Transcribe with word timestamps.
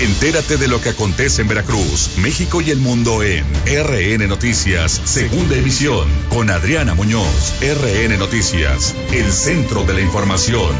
Entérate 0.00 0.56
de 0.56 0.66
lo 0.66 0.80
que 0.80 0.88
acontece 0.88 1.42
en 1.42 1.48
Veracruz, 1.48 2.16
México 2.16 2.62
y 2.62 2.70
el 2.70 2.78
mundo 2.78 3.22
en 3.22 3.44
RN 3.66 4.26
Noticias, 4.28 4.98
segunda 5.04 5.56
emisión, 5.56 6.08
con 6.30 6.48
Adriana 6.48 6.94
Muñoz. 6.94 7.52
RN 7.60 8.18
Noticias, 8.18 8.94
el 9.12 9.30
centro 9.30 9.84
de 9.84 9.92
la 9.92 10.00
información. 10.00 10.74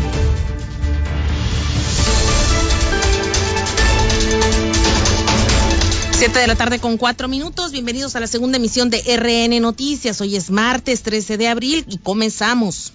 Siete 6.13 6.39
de 6.39 6.47
la 6.47 6.57
tarde 6.57 6.79
con 6.79 6.97
cuatro 6.97 7.29
minutos. 7.29 7.73
Bienvenidos 7.73 8.17
a 8.17 8.21
la 8.21 8.27
segunda 8.27 8.57
emisión 8.57 8.89
de 8.89 9.03
RN 9.03 9.61
Noticias. 9.61 10.19
Hoy 10.23 10.37
es 10.37 10.51
martes 10.51 11.03
13 11.03 11.37
de 11.37 11.49
abril 11.49 11.85
y 11.91 11.99
comenzamos. 11.99 12.95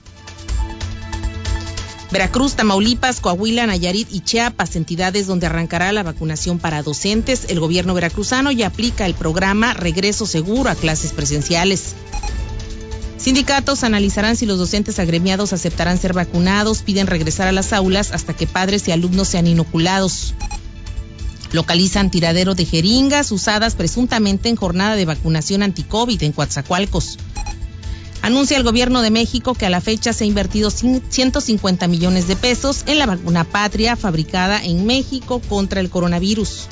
Veracruz, 2.16 2.54
Tamaulipas, 2.54 3.20
Coahuila, 3.20 3.68
Nayarit 3.68 4.08
y 4.10 4.22
Chiapas, 4.22 4.78
entidades 4.78 5.28
donde 5.28 5.48
arrancará 5.48 5.92
la 5.92 6.02
vacunación 6.02 6.60
para 6.60 6.82
docentes. 6.82 7.48
El 7.50 7.60
gobierno 7.60 7.94
veracruzano 7.94 8.54
ya 8.54 8.68
aplica 8.68 9.06
el 9.06 9.16
programa 9.16 9.74
Regreso 9.74 10.26
Seguro 10.26 10.70
a 10.70 10.76
clases 10.76 11.12
presenciales. 11.12 11.94
Sindicatos 13.18 13.84
analizarán 13.84 14.38
si 14.38 14.46
los 14.46 14.58
docentes 14.58 14.98
agremiados 14.98 15.52
aceptarán 15.52 15.98
ser 15.98 16.14
vacunados, 16.14 16.84
piden 16.84 17.08
regresar 17.08 17.50
a 17.50 17.52
las 17.52 17.74
aulas 17.74 18.14
hasta 18.14 18.34
que 18.34 18.48
padres 18.48 18.88
y 18.88 18.94
alumnos 18.94 19.28
sean 19.28 19.48
inoculados. 19.48 20.36
Localizan 21.52 22.12
tiradero 22.12 22.56
de 22.56 22.64
jeringas 22.64 23.30
usadas 23.34 23.76
presuntamente 23.76 24.48
en 24.48 24.56
jornada 24.56 24.96
de 24.96 25.04
vacunación 25.04 25.64
anti-COVID 25.64 26.24
en 26.24 26.32
Coatzacoalcos. 26.32 27.18
Anuncia 28.26 28.58
el 28.58 28.64
gobierno 28.64 29.04
de 29.04 29.12
México 29.12 29.54
que 29.54 29.68
a 29.68 29.70
la 29.70 29.82
fecha 29.82 30.12
se 30.12 30.24
ha 30.24 30.28
invertido 30.28 30.72
150 30.72 31.88
millones 31.88 32.28
de 32.28 32.36
pesos 32.36 32.82
en 32.88 32.98
la 32.98 33.06
vacuna 33.06 33.44
patria 33.44 33.96
fabricada 33.96 34.60
en 34.64 34.88
México 34.88 35.44
contra 35.48 35.80
el 35.80 35.92
coronavirus. 35.92 36.66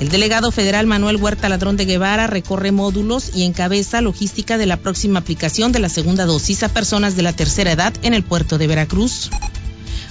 El 0.00 0.08
delegado 0.08 0.50
federal 0.50 0.86
Manuel 0.86 1.16
Huerta 1.16 1.50
Ladrón 1.50 1.76
de 1.76 1.84
Guevara 1.84 2.26
recorre 2.26 2.72
módulos 2.72 3.32
y 3.34 3.42
encabeza 3.42 4.00
logística 4.00 4.56
de 4.56 4.64
la 4.64 4.78
próxima 4.78 5.18
aplicación 5.18 5.72
de 5.72 5.80
la 5.80 5.90
segunda 5.90 6.24
dosis 6.24 6.62
a 6.62 6.70
personas 6.70 7.16
de 7.16 7.22
la 7.22 7.34
tercera 7.34 7.72
edad 7.72 7.92
en 8.00 8.14
el 8.14 8.22
puerto 8.22 8.56
de 8.56 8.66
Veracruz. 8.66 9.28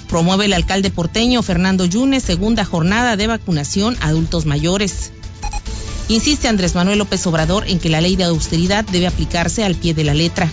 Promueve 0.08 0.44
el 0.44 0.52
alcalde 0.52 0.90
porteño 0.90 1.42
Fernando 1.42 1.86
Yunes 1.86 2.22
segunda 2.22 2.64
jornada 2.64 3.16
de 3.16 3.26
vacunación 3.26 3.96
a 4.00 4.10
adultos 4.10 4.46
mayores. 4.46 5.10
Insiste 6.08 6.46
Andrés 6.46 6.76
Manuel 6.76 6.98
López 6.98 7.26
Obrador 7.26 7.64
en 7.66 7.80
que 7.80 7.88
la 7.88 8.00
ley 8.00 8.14
de 8.14 8.24
austeridad 8.24 8.84
debe 8.84 9.08
aplicarse 9.08 9.64
al 9.64 9.74
pie 9.74 9.92
de 9.92 10.04
la 10.04 10.14
letra. 10.14 10.48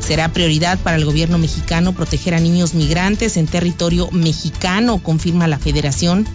Será 0.00 0.32
prioridad 0.32 0.78
para 0.78 0.96
el 0.96 1.04
gobierno 1.04 1.36
mexicano 1.36 1.92
proteger 1.92 2.34
a 2.34 2.40
niños 2.40 2.72
migrantes 2.72 3.36
en 3.36 3.46
territorio 3.46 4.10
mexicano, 4.10 5.02
confirma 5.02 5.48
la 5.48 5.58
federación. 5.58 6.26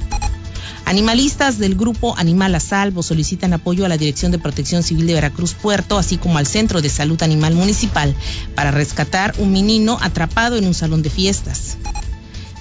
Animalistas 0.86 1.58
del 1.60 1.76
grupo 1.76 2.16
Animal 2.18 2.54
a 2.56 2.60
Salvo 2.60 3.04
solicitan 3.04 3.54
apoyo 3.54 3.86
a 3.86 3.90
la 3.90 3.98
Dirección 3.98 4.32
de 4.32 4.40
Protección 4.40 4.84
Civil 4.84 5.08
de 5.08 5.14
Veracruz 5.14 5.54
Puerto, 5.54 5.98
así 5.98 6.18
como 6.18 6.38
al 6.38 6.48
Centro 6.48 6.82
de 6.82 6.90
Salud 6.90 7.22
Animal 7.22 7.54
Municipal, 7.56 8.16
para 8.56 8.72
rescatar 8.72 9.34
un 9.38 9.52
menino 9.52 9.98
atrapado 10.02 10.56
en 10.56 10.66
un 10.66 10.74
salón 10.74 11.02
de 11.02 11.10
fiestas. 11.12 11.78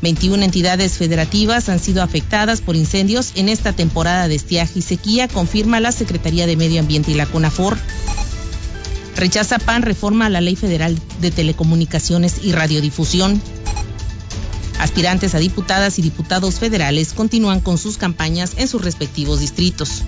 21 0.03 0.45
entidades 0.45 0.97
federativas 0.97 1.69
han 1.69 1.81
sido 1.81 2.03
afectadas 2.03 2.61
por 2.61 2.77
incendios 2.77 3.33
en 3.35 3.49
esta 3.49 3.73
temporada 3.73 4.29
de 4.29 4.37
estiaje 4.37 4.79
y 4.79 4.83
sequía, 4.83 5.29
confirma 5.29 5.81
la 5.81 5.93
Secretaría 5.93 6.47
de 6.47 6.57
Medio 6.57 6.81
Ambiente 6.81 7.11
y 7.11 7.15
la 7.15 7.27
CONAFOR. 7.27 7.77
Rechaza 9.17 9.59
PAN 9.59 9.83
reforma 9.83 10.27
a 10.27 10.31
la 10.31 10.41
Ley 10.41 10.55
Federal 10.55 10.97
de 11.21 11.33
Telecomunicaciones 11.33 12.37
y 12.45 12.53
Radiodifusión. 12.53 13.43
Aspirantes 14.79 15.35
a 15.35 15.39
diputadas 15.39 15.99
y 15.99 16.03
diputados 16.03 16.61
federales 16.61 17.13
continúan 17.13 17.61
con 17.61 17.79
sus 17.79 17.99
campañas 17.99 18.53
en 18.59 18.69
sus 18.69 18.83
respectivos 18.83 19.41
distritos. 19.41 20.05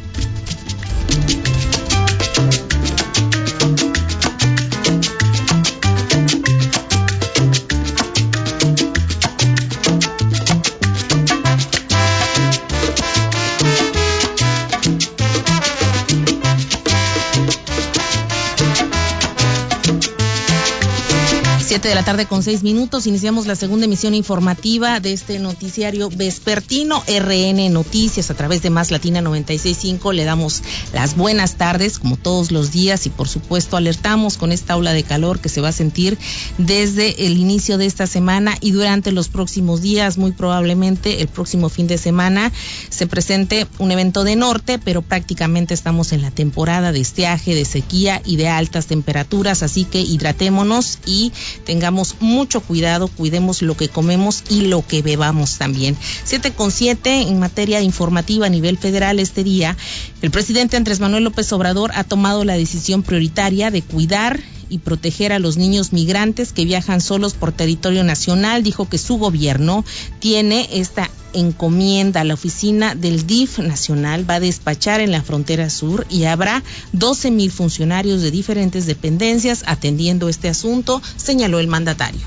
De 21.78 21.94
la 21.94 22.04
tarde 22.04 22.26
con 22.26 22.42
seis 22.42 22.64
minutos. 22.64 23.06
Iniciamos 23.06 23.47
la 23.47 23.54
segunda 23.54 23.86
emisión 23.86 24.12
informativa 24.12 24.98
de 24.98 25.12
este 25.12 25.38
noticiario 25.38 26.10
vespertino 26.10 27.04
RN 27.06 27.72
Noticias 27.72 28.28
a 28.28 28.34
través 28.34 28.60
de 28.60 28.70
Más 28.70 28.91
Latina 28.91 29.20
965. 29.20 30.12
Le 30.12 30.25
damos 30.25 30.62
las 30.92 31.16
buenas 31.16 31.54
tardes 31.54 32.00
como 32.00 32.16
todos 32.16 32.50
los 32.50 32.72
días 32.72 33.06
y 33.06 33.10
por 33.10 33.28
supuesto 33.28 33.76
alertamos 33.76 34.36
con 34.36 34.50
esta 34.50 34.76
ola 34.76 34.92
de 34.92 35.04
calor 35.04 35.38
que 35.38 35.48
se 35.48 35.60
va 35.60 35.69
a 35.69 35.72
sentir 35.72 36.19
desde 36.58 37.26
el 37.26 37.38
inicio 37.38 37.78
de 37.78 37.87
esta 37.87 38.08
semana 38.08 38.56
y 38.60 38.72
durante 38.72 39.12
los 39.12 39.28
próximos 39.28 39.81
días. 39.81 40.19
Muy 40.19 40.32
probablemente 40.32 41.22
el 41.22 41.28
próximo 41.28 41.69
fin 41.69 41.87
de 41.87 41.98
semana 41.98 42.50
se 42.88 43.06
presente 43.06 43.69
un 43.78 43.92
evento 43.92 44.25
de 44.25 44.34
norte, 44.34 44.81
pero 44.81 45.02
prácticamente 45.02 45.75
estamos 45.75 46.12
en 46.12 46.22
la 46.22 46.32
temporada 46.32 46.91
de 46.91 47.00
estiaje, 47.00 47.54
de 47.54 47.64
sequía 47.64 48.20
y 48.25 48.34
de 48.37 48.48
altas 48.48 48.87
temperaturas. 48.87 49.62
Así 49.62 49.84
que 49.84 50.00
hidratémonos 50.00 50.98
y 51.06 51.32
tengamos 51.60 52.16
mucho 52.21 52.60
cuidado, 52.60 53.09
cuidemos 53.09 53.62
lo 53.62 53.76
que 53.76 53.88
comemos 53.88 54.44
y 54.48 54.62
lo 54.62 54.87
que 54.87 55.03
bebamos 55.03 55.59
también. 55.59 55.97
Siete 56.25 56.53
con 56.53 56.71
siete 56.71 57.22
en 57.22 57.38
materia 57.38 57.81
informativa 57.81 58.47
a 58.47 58.50
nivel 58.50 58.78
federal 58.78 59.19
este 59.19 59.44
día, 59.44 59.76
el 60.22 60.31
presidente 60.31 60.76
Andrés 60.76 61.00
Manuel 61.00 61.25
López 61.25 61.53
Obrador 61.53 61.91
ha 61.94 62.04
tomado 62.04 62.44
la 62.44 62.54
decisión 62.54 63.03
prioritaria 63.03 63.70
de 63.70 63.82
cuidar 63.82 64.41
y 64.70 64.78
proteger 64.78 65.32
a 65.32 65.38
los 65.38 65.56
niños 65.56 65.92
migrantes 65.92 66.53
que 66.53 66.64
viajan 66.64 67.00
solos 67.00 67.34
por 67.34 67.53
territorio 67.53 68.04
nacional. 68.04 68.62
Dijo 68.62 68.88
que 68.88 68.97
su 68.97 69.19
gobierno 69.19 69.84
tiene 70.20 70.69
esta 70.72 71.10
encomienda. 71.32 72.25
La 72.25 72.34
oficina 72.34 72.94
del 72.94 73.26
DIF 73.26 73.58
nacional 73.58 74.28
va 74.28 74.36
a 74.36 74.41
despachar 74.41 75.00
en 75.00 75.10
la 75.10 75.22
frontera 75.22 75.70
sur 75.70 76.06
y 76.08 76.25
habrá 76.25 76.62
12 76.92 77.31
mil 77.31 77.50
funcionarios 77.50 78.22
de 78.22 78.31
diferentes 78.31 78.86
dependencias 78.86 79.64
atendiendo 79.66 80.28
este 80.28 80.48
asunto, 80.48 81.02
señaló 81.16 81.58
el 81.58 81.66
mandatario. 81.66 82.22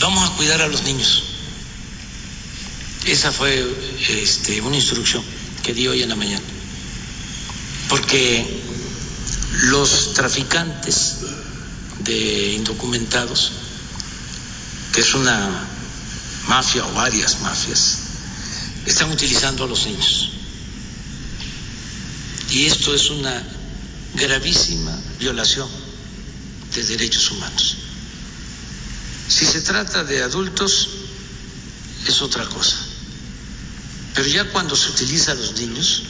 Vamos 0.00 0.30
a 0.30 0.36
cuidar 0.36 0.62
a 0.62 0.68
los 0.68 0.82
niños. 0.84 1.24
Esa 3.06 3.32
fue 3.32 3.64
este, 4.08 4.60
una 4.62 4.76
instrucción 4.76 5.22
que 5.62 5.74
di 5.74 5.86
hoy 5.88 6.02
en 6.02 6.08
la 6.08 6.16
mañana. 6.16 6.42
Porque 7.88 8.62
los 9.64 10.14
traficantes 10.14 11.16
de 12.00 12.52
indocumentados, 12.52 13.52
que 14.92 15.00
es 15.00 15.14
una 15.14 15.68
mafia 16.48 16.84
o 16.86 16.92
varias 16.92 17.40
mafias, 17.40 17.98
están 18.86 19.10
utilizando 19.10 19.64
a 19.64 19.66
los 19.66 19.86
niños. 19.86 20.30
Y 22.50 22.66
esto 22.66 22.94
es 22.94 23.10
una 23.10 23.42
gravísima 24.14 24.96
violación 25.18 25.68
de 26.74 26.84
derechos 26.84 27.30
humanos. 27.30 27.76
Si 29.28 29.46
se 29.46 29.62
trata 29.62 30.04
de 30.04 30.22
adultos, 30.22 30.88
es 32.06 32.22
otra 32.22 32.44
cosa. 32.46 32.76
Pero 34.14 34.28
ya 34.28 34.44
cuando 34.50 34.76
se 34.76 34.90
utiliza 34.90 35.32
a 35.32 35.34
los 35.34 35.54
niños, 35.54 36.02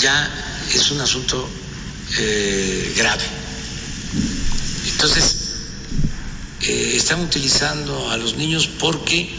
ya 0.00 0.66
es 0.74 0.90
un 0.90 1.00
asunto 1.00 1.48
eh, 2.18 2.94
grave. 2.96 3.24
Entonces, 4.86 5.36
eh, 6.62 6.94
están 6.96 7.20
utilizando 7.20 8.10
a 8.10 8.16
los 8.16 8.36
niños 8.36 8.66
porque, 8.66 9.30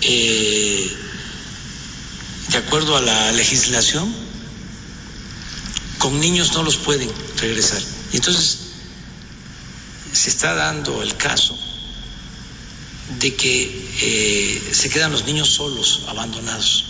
eh, 0.00 0.96
de 2.50 2.58
acuerdo 2.58 2.96
a 2.96 3.00
la 3.00 3.32
legislación, 3.32 4.14
con 5.98 6.20
niños 6.20 6.52
no 6.52 6.62
los 6.62 6.76
pueden 6.76 7.10
regresar. 7.38 7.82
Entonces 8.12 8.58
se 10.12 10.30
está 10.30 10.54
dando 10.54 11.02
el 11.02 11.16
caso 11.16 11.58
de 13.20 13.34
que 13.34 13.88
eh, 14.00 14.70
se 14.72 14.90
quedan 14.90 15.12
los 15.12 15.24
niños 15.24 15.48
solos, 15.50 16.02
abandonados 16.08 16.84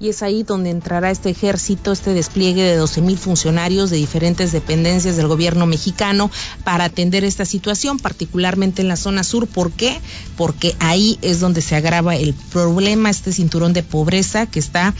y 0.00 0.08
es 0.08 0.22
ahí 0.22 0.42
donde 0.42 0.70
entrará 0.70 1.10
este 1.10 1.30
ejército, 1.30 1.92
este 1.92 2.14
despliegue 2.14 2.62
de 2.62 2.76
12 2.76 3.00
mil 3.00 3.18
funcionarios 3.18 3.90
de 3.90 3.96
diferentes 3.96 4.52
dependencias 4.52 5.16
del 5.16 5.28
gobierno 5.28 5.66
mexicano 5.66 6.30
para 6.64 6.84
atender 6.84 7.24
esta 7.24 7.44
situación, 7.44 7.98
particularmente 7.98 8.82
en 8.82 8.88
la 8.88 8.96
zona 8.96 9.24
sur. 9.24 9.46
¿Por 9.46 9.72
qué? 9.72 10.00
Porque 10.36 10.74
ahí 10.80 11.18
es 11.22 11.40
donde 11.40 11.62
se 11.62 11.76
agrava 11.76 12.16
el 12.16 12.34
problema, 12.52 13.10
este 13.10 13.32
cinturón 13.32 13.72
de 13.72 13.82
pobreza 13.82 14.46
que 14.46 14.58
está 14.58 14.94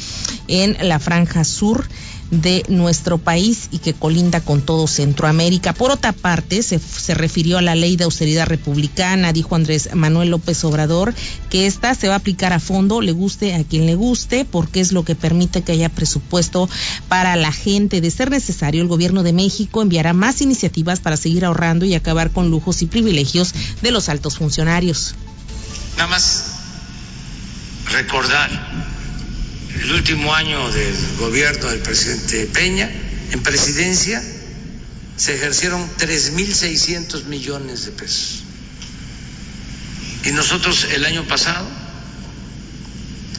en 0.48 0.76
la 0.88 0.98
franja 0.98 1.44
sur 1.44 1.86
de 2.30 2.64
nuestro 2.68 3.18
país 3.18 3.68
y 3.70 3.78
que 3.78 3.92
colinda 3.92 4.40
con 4.40 4.62
todo 4.62 4.86
Centroamérica. 4.86 5.72
Por 5.72 5.90
otra 5.90 6.12
parte, 6.12 6.62
se, 6.62 6.78
se 6.78 7.14
refirió 7.14 7.58
a 7.58 7.62
la 7.62 7.74
ley 7.74 7.96
de 7.96 8.04
austeridad 8.04 8.46
republicana, 8.46 9.32
dijo 9.32 9.54
Andrés 9.54 9.90
Manuel 9.94 10.30
López 10.30 10.64
Obrador, 10.64 11.14
que 11.50 11.66
esta 11.66 11.94
se 11.94 12.08
va 12.08 12.14
a 12.14 12.18
aplicar 12.18 12.52
a 12.52 12.60
fondo, 12.60 13.00
le 13.00 13.12
guste 13.12 13.54
a 13.54 13.62
quien 13.64 13.86
le 13.86 13.94
guste, 13.94 14.44
porque 14.44 14.80
es 14.80 14.92
lo 14.92 15.04
que 15.04 15.14
permite 15.14 15.62
que 15.62 15.72
haya 15.72 15.88
presupuesto 15.88 16.68
para 17.08 17.36
la 17.36 17.52
gente. 17.52 18.00
De 18.00 18.10
ser 18.10 18.30
necesario, 18.30 18.82
el 18.82 18.88
gobierno 18.88 19.22
de 19.22 19.32
México 19.32 19.82
enviará 19.82 20.12
más 20.12 20.40
iniciativas 20.40 21.00
para 21.00 21.16
seguir 21.16 21.44
ahorrando 21.44 21.84
y 21.84 21.94
acabar 21.94 22.30
con 22.30 22.50
lujos 22.50 22.82
y 22.82 22.86
privilegios 22.86 23.54
de 23.82 23.90
los 23.90 24.08
altos 24.08 24.38
funcionarios. 24.38 25.14
Nada 25.96 26.08
más 26.08 26.44
recordar 27.86 28.93
el 29.80 29.92
último 29.92 30.34
año 30.34 30.70
del 30.70 30.94
gobierno 31.18 31.68
del 31.68 31.80
presidente 31.80 32.46
Peña 32.46 32.90
en 33.32 33.42
presidencia 33.42 34.22
se 35.16 35.34
ejercieron 35.34 35.80
3.600 35.98 37.24
millones 37.24 37.84
de 37.86 37.92
pesos. 37.92 38.42
Y 40.24 40.32
nosotros 40.32 40.86
el 40.92 41.04
año 41.04 41.24
pasado 41.24 41.68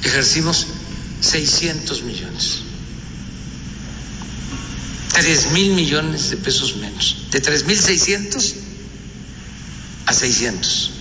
ejercimos 0.03 0.67
600 1.21 2.03
millones. 2.03 2.61
3 5.13 5.51
mil 5.51 5.73
millones 5.73 6.29
de 6.29 6.37
pesos 6.37 6.75
menos. 6.75 7.27
De 7.31 7.41
3.600 7.41 8.53
a 10.05 10.13
600. 10.13 10.91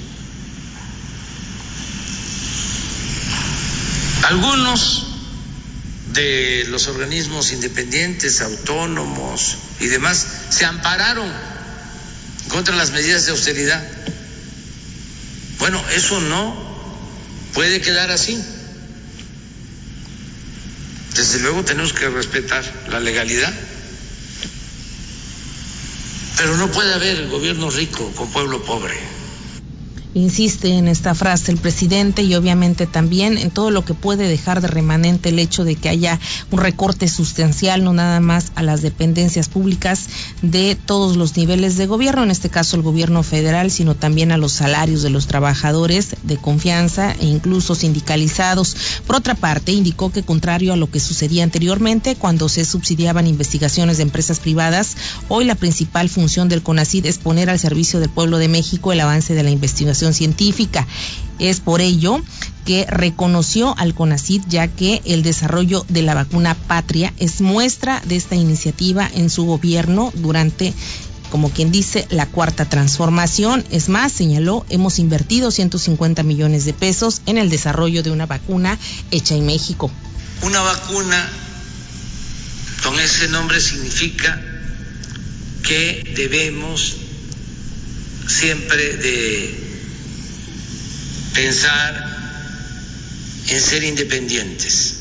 Algunos 4.23 5.14
de 6.15 6.65
los 6.69 6.87
organismos 6.87 7.53
independientes, 7.53 8.41
autónomos 8.41 9.57
y 9.81 9.89
demás 9.89 10.27
se 10.49 10.65
ampararon 10.65 11.31
contra 12.49 12.77
las 12.77 12.93
medidas 12.93 13.27
de 13.27 13.33
austeridad. 13.33 13.83
Bueno, 15.59 15.83
eso 15.95 16.21
no 16.21 16.57
puede 17.53 17.81
quedar 17.81 18.11
así. 18.11 18.43
Desde 21.17 21.41
luego 21.41 21.65
tenemos 21.65 21.93
que 21.93 22.09
respetar 22.09 22.65
la 22.89 23.01
legalidad, 23.01 23.53
pero 26.37 26.57
no 26.57 26.71
puede 26.71 26.95
haber 26.95 27.29
gobierno 27.29 27.71
rico 27.71 28.13
con 28.13 28.31
pueblo 28.31 28.65
pobre 28.65 29.14
insiste 30.15 30.69
en 30.69 30.89
esta 30.89 31.15
frase 31.15 31.51
el 31.51 31.59
presidente 31.59 32.23
y 32.23 32.35
obviamente 32.35 32.87
también 32.87 33.37
en 33.37 33.51
todo 33.51 33.71
lo 33.71 33.85
que 33.85 33.95
puede 33.95 34.29
dejar 34.29 34.61
de 34.61 34.69
remanente 34.69 35.29
el 35.29 35.39
hecho 35.39 35.65
de 35.65 35.75
que 35.75 35.89
haya 35.89 36.21
un 36.51 36.61
recorte 36.61 37.09
sustancial, 37.09 37.85
no 37.85 37.93
nada 37.93 38.21
más 38.21 38.53
a 38.55 38.63
las 38.63 38.81
dependencias 38.81 39.49
públicas 39.49 40.07
de 40.43 40.77
todos 40.77 41.17
los 41.17 41.37
niveles 41.37 41.77
de 41.77 41.87
gobierno, 41.87 42.23
en 42.23 42.31
este 42.31 42.49
caso 42.49 42.77
el 42.77 42.83
gobierno 42.83 43.23
federal, 43.23 43.71
sino 43.71 43.95
también 43.95 44.33
a 44.33 44.39
los 44.39 44.53
salarios 44.53 45.03
de 45.03 45.11
los 45.11 45.27
trabajadores 45.27 46.17
de 46.23 46.37
confianza 46.37 47.13
e 47.21 47.27
incluso 47.27 47.75
sindicalizados. 47.75 48.77
Por 49.07 49.17
otra 49.17 49.35
parte, 49.35 49.73
indicó 49.73 50.13
que 50.13 50.23
contrario 50.23 50.73
a 50.73 50.77
lo 50.77 50.91
que 50.91 51.01
sucedía 51.01 51.43
anteriormente 51.43 52.17
cuando 52.17 52.49
se 52.49 52.65
subsidiaban 52.65 53.27
investigaciones 53.27 53.97
de 53.97 54.05
empresas 54.05 54.39
privadas, 54.39 54.97
hoy 55.29 55.45
la 55.45 55.55
principal 55.55 56.09
función 56.09 56.49
del 56.49 56.63
CONACID 56.63 57.07
es 57.07 57.19
poner 57.19 57.51
al 57.51 57.59
servicio 57.59 58.01
del 58.01 58.11
pueblo 58.11 58.39
de 58.39 58.49
México 58.49 58.93
el 58.93 59.01
avance 59.01 59.35
de 59.35 59.43
la 59.43 59.51
investigación 59.51 60.04
científica. 60.13 60.87
Es 61.39 61.61
por 61.61 61.81
ello 61.81 62.21
que 62.65 62.87
reconoció 62.89 63.75
al 63.79 63.95
CONACID 63.95 64.43
ya 64.49 64.69
que 64.69 65.03
el 65.05 65.23
desarrollo 65.23 65.85
de 65.89 66.03
la 66.03 66.15
vacuna 66.15 66.55
patria 66.55 67.13
es 67.19 67.41
muestra 67.41 68.03
de 68.07 68.17
esta 68.17 68.37
iniciativa 68.37 69.09
en 69.15 69.31
su 69.31 69.45
gobierno 69.45 70.13
durante 70.15 70.75
como 71.31 71.51
quien 71.51 71.73
dice, 71.73 72.07
la 72.11 72.27
cuarta 72.27 72.65
transformación. 72.65 73.65
Es 73.73 73.89
más, 73.89 74.13
señaló, 74.13 74.65
hemos 74.69 75.01
invertido 75.01 75.51
150 75.51 76.23
millones 76.23 76.65
de 76.65 76.73
pesos 76.75 77.23
en 77.27 77.39
el 77.39 77.51
desarrollo 77.51 78.05
de 78.05 78.13
una 78.13 78.27
vacuna 78.27 78.79
hecha 79.11 79.35
en 79.35 79.45
México. 79.45 79.91
Una 80.43 80.61
vacuna 80.61 81.29
con 82.85 83.01
ese 83.01 83.27
nombre 83.31 83.61
significa 83.61 84.41
que 85.65 86.13
debemos 86.15 86.99
siempre 88.29 88.97
de 88.97 89.64
pensar 91.35 92.15
en 93.49 93.61
ser 93.61 93.85
independientes, 93.85 94.95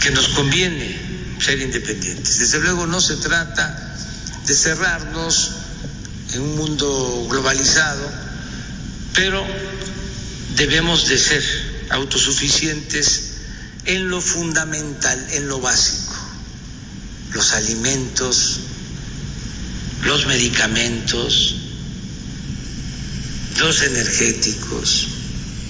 que 0.00 0.10
nos 0.10 0.28
conviene 0.28 0.96
ser 1.40 1.60
independientes. 1.60 2.38
Desde 2.38 2.60
luego 2.60 2.86
no 2.86 3.00
se 3.00 3.16
trata 3.16 3.96
de 4.46 4.54
cerrarnos 4.54 5.50
en 6.34 6.42
un 6.42 6.56
mundo 6.56 7.26
globalizado, 7.30 8.10
pero 9.14 9.44
debemos 10.56 11.08
de 11.08 11.18
ser 11.18 11.42
autosuficientes 11.90 13.32
en 13.86 14.08
lo 14.08 14.20
fundamental, 14.20 15.26
en 15.32 15.48
lo 15.48 15.60
básico, 15.60 16.14
los 17.32 17.52
alimentos, 17.52 18.60
los 20.04 20.26
medicamentos, 20.26 21.56
los 23.58 23.82
energéticos. 23.82 25.08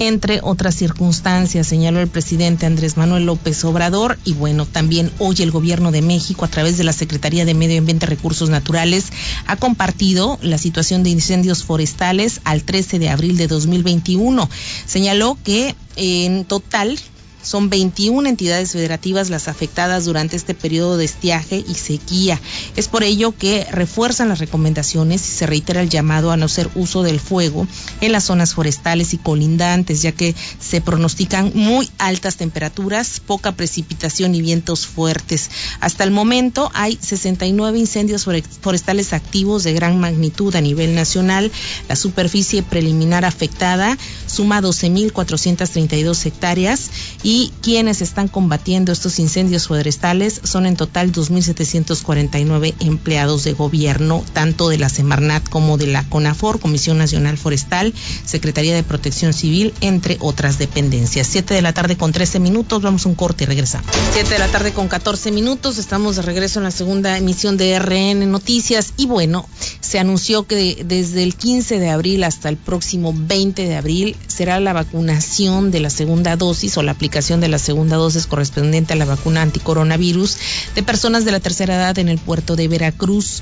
Entre 0.01 0.41
otras 0.43 0.75
circunstancias, 0.75 1.69
señaló 1.69 2.01
el 2.01 2.09
presidente 2.09 2.67
Andrés 2.67 2.97
Manuel 2.97 3.27
López 3.27 3.65
Obrador, 3.65 4.19
y 4.25 4.33
bueno, 4.33 4.67
también 4.67 5.13
hoy 5.21 5.37
el 5.39 5.53
gobierno 5.53 5.93
de 5.93 6.03
México, 6.03 6.45
a 6.45 6.49
través 6.49 6.77
de 6.77 6.83
la 6.83 6.93
Secretaría 6.93 7.45
de 7.45 7.55
Medio 7.55 7.79
Ambiente 7.79 8.07
y 8.07 8.09
Recursos 8.09 8.51
Naturales, 8.51 9.05
ha 9.47 9.55
compartido 9.55 10.39
la 10.43 10.59
situación 10.59 11.05
de 11.05 11.11
incendios 11.11 11.63
forestales 11.63 12.41
al 12.43 12.65
13 12.65 12.99
de 12.99 13.09
abril 13.09 13.37
de 13.37 13.47
2021. 13.47 14.51
Señaló 14.85 15.39
que 15.45 15.77
en 15.95 16.45
total 16.45 16.99
son 17.45 17.69
21 17.69 18.29
entidades 18.29 18.73
federativas 18.73 19.31
las 19.31 19.49
afectadas 19.49 20.07
durante 20.07 20.37
este 20.37 20.55
periodo 20.55 20.97
de 20.97 21.05
estiaje 21.05 21.63
y 21.67 21.75
sequía. 21.75 22.41
Es 22.75 22.89
por 22.89 23.05
ello 23.05 23.37
que 23.37 23.67
refuerzan 23.71 24.31
las 24.31 24.39
recomendaciones 24.39 25.29
y 25.29 25.31
se 25.31 25.47
reitera 25.47 25.83
el 25.83 25.91
llamado 25.91 26.33
a 26.33 26.37
no 26.37 26.47
hacer 26.47 26.71
uso 26.75 27.03
del 27.03 27.21
fuego 27.21 27.69
en 28.01 28.13
las 28.13 28.25
zonas 28.25 28.55
forestales 28.55 29.13
y 29.13 29.19
colindantes, 29.19 30.03
ya 30.03 30.13
que 30.13 30.35
se 30.59 30.81
pronostican 30.81 31.53
muy 31.55 31.91
altas 31.99 32.37
temperaturas, 32.37 33.21
poca 33.21 33.53
precipitación 33.53 34.35
y 34.35 34.43
vientos 34.43 34.87
fuertes. 34.87 35.51
Hasta 35.81 36.05
el 36.05 36.11
momento 36.11 36.71
hay 36.75 36.99
69 37.01 37.79
incendios 37.79 38.25
forestales 38.25 39.13
activos 39.13 39.65
de 39.65 39.75
gran 39.75 40.01
magnitud 40.01 40.55
a 40.57 40.63
nivel 40.63 40.95
nacional. 40.95 41.53
La 41.89 41.97
superficie 41.97 42.63
preliminar 42.63 43.27
afectada 43.27 43.99
suma 44.27 44.63
12.432 44.63 46.27
hectáreas 46.27 46.91
y 47.23 47.34
y 47.35 47.51
quienes 47.63 48.01
están 48.01 48.29
combatiendo 48.29 48.93
estos 48.93 49.19
incendios 49.19 49.67
forestales 49.67 50.41
son 50.45 50.67
en 50.67 50.77
total 50.77 51.11
2.749 51.11 52.75
empleados 52.79 53.43
de 53.43 53.55
gobierno, 53.55 54.25
tanto 54.33 54.69
de 54.69 54.79
la 54.79 54.89
Semarnat 54.89 55.49
como 55.49 55.77
de 55.77 55.89
la 55.89 56.09
CONAFOR, 56.09 56.61
Comisión 56.61 56.97
Nacional 56.97 57.37
Forestal, 57.37 57.93
Secretaría 58.25 58.77
de 58.77 58.85
Protección 58.85 59.33
Civil, 59.33 59.75
entre 59.81 60.17
otras 60.21 60.59
dependencias. 60.59 61.27
Siete 61.27 61.55
de 61.55 61.63
la 61.63 61.73
tarde 61.73 61.97
con 61.97 62.13
13 62.13 62.39
minutos, 62.39 62.83
vamos 62.83 63.05
a 63.05 63.09
un 63.09 63.17
corte 63.17 63.43
y 63.43 63.47
regresamos. 63.49 63.91
Siete 64.13 64.35
de 64.35 64.39
la 64.39 64.53
tarde 64.53 64.73
con 64.73 64.87
14 64.87 65.33
minutos, 65.33 65.79
estamos 65.79 66.15
de 66.15 66.23
regreso 66.23 66.61
en 66.61 66.65
la 66.65 66.71
segunda 66.71 67.19
emisión 67.19 67.57
de 67.57 67.77
RN 67.81 68.31
Noticias 68.31 68.93
y 68.97 69.07
bueno, 69.07 69.49
se 69.81 69.99
anunció 69.99 70.47
que 70.47 70.85
desde 70.87 71.25
el 71.25 71.35
15 71.35 71.81
de 71.81 71.91
abril 71.91 72.23
hasta 72.23 72.49
el 72.49 72.59
próximo 72.59 73.13
20 73.13 73.65
de 73.65 73.75
abril 73.75 74.17
será 74.29 74.61
la 74.61 74.73
vacunación 74.73 75.73
de 75.73 75.81
la 75.81 75.91
segunda 75.91 76.37
dosis 76.37 76.77
o 76.77 76.83
la 76.85 76.93
aplicación 76.93 77.24
de 77.25 77.49
la 77.49 77.59
segunda 77.59 77.97
dosis 77.97 78.27
correspondiente 78.27 78.93
a 78.93 78.97
la 78.97 79.07
vacuna 79.07 79.41
anticoronavirus 79.41 80.37
de 80.75 80.83
personas 80.83 81.25
de 81.25 81.33
la 81.33 81.41
tercera 81.41 81.75
edad 81.75 81.99
en 81.99 82.11
el 82.11 82.19
puerto 82.19 82.55
de 82.55 82.69
Veracruz. 82.69 83.41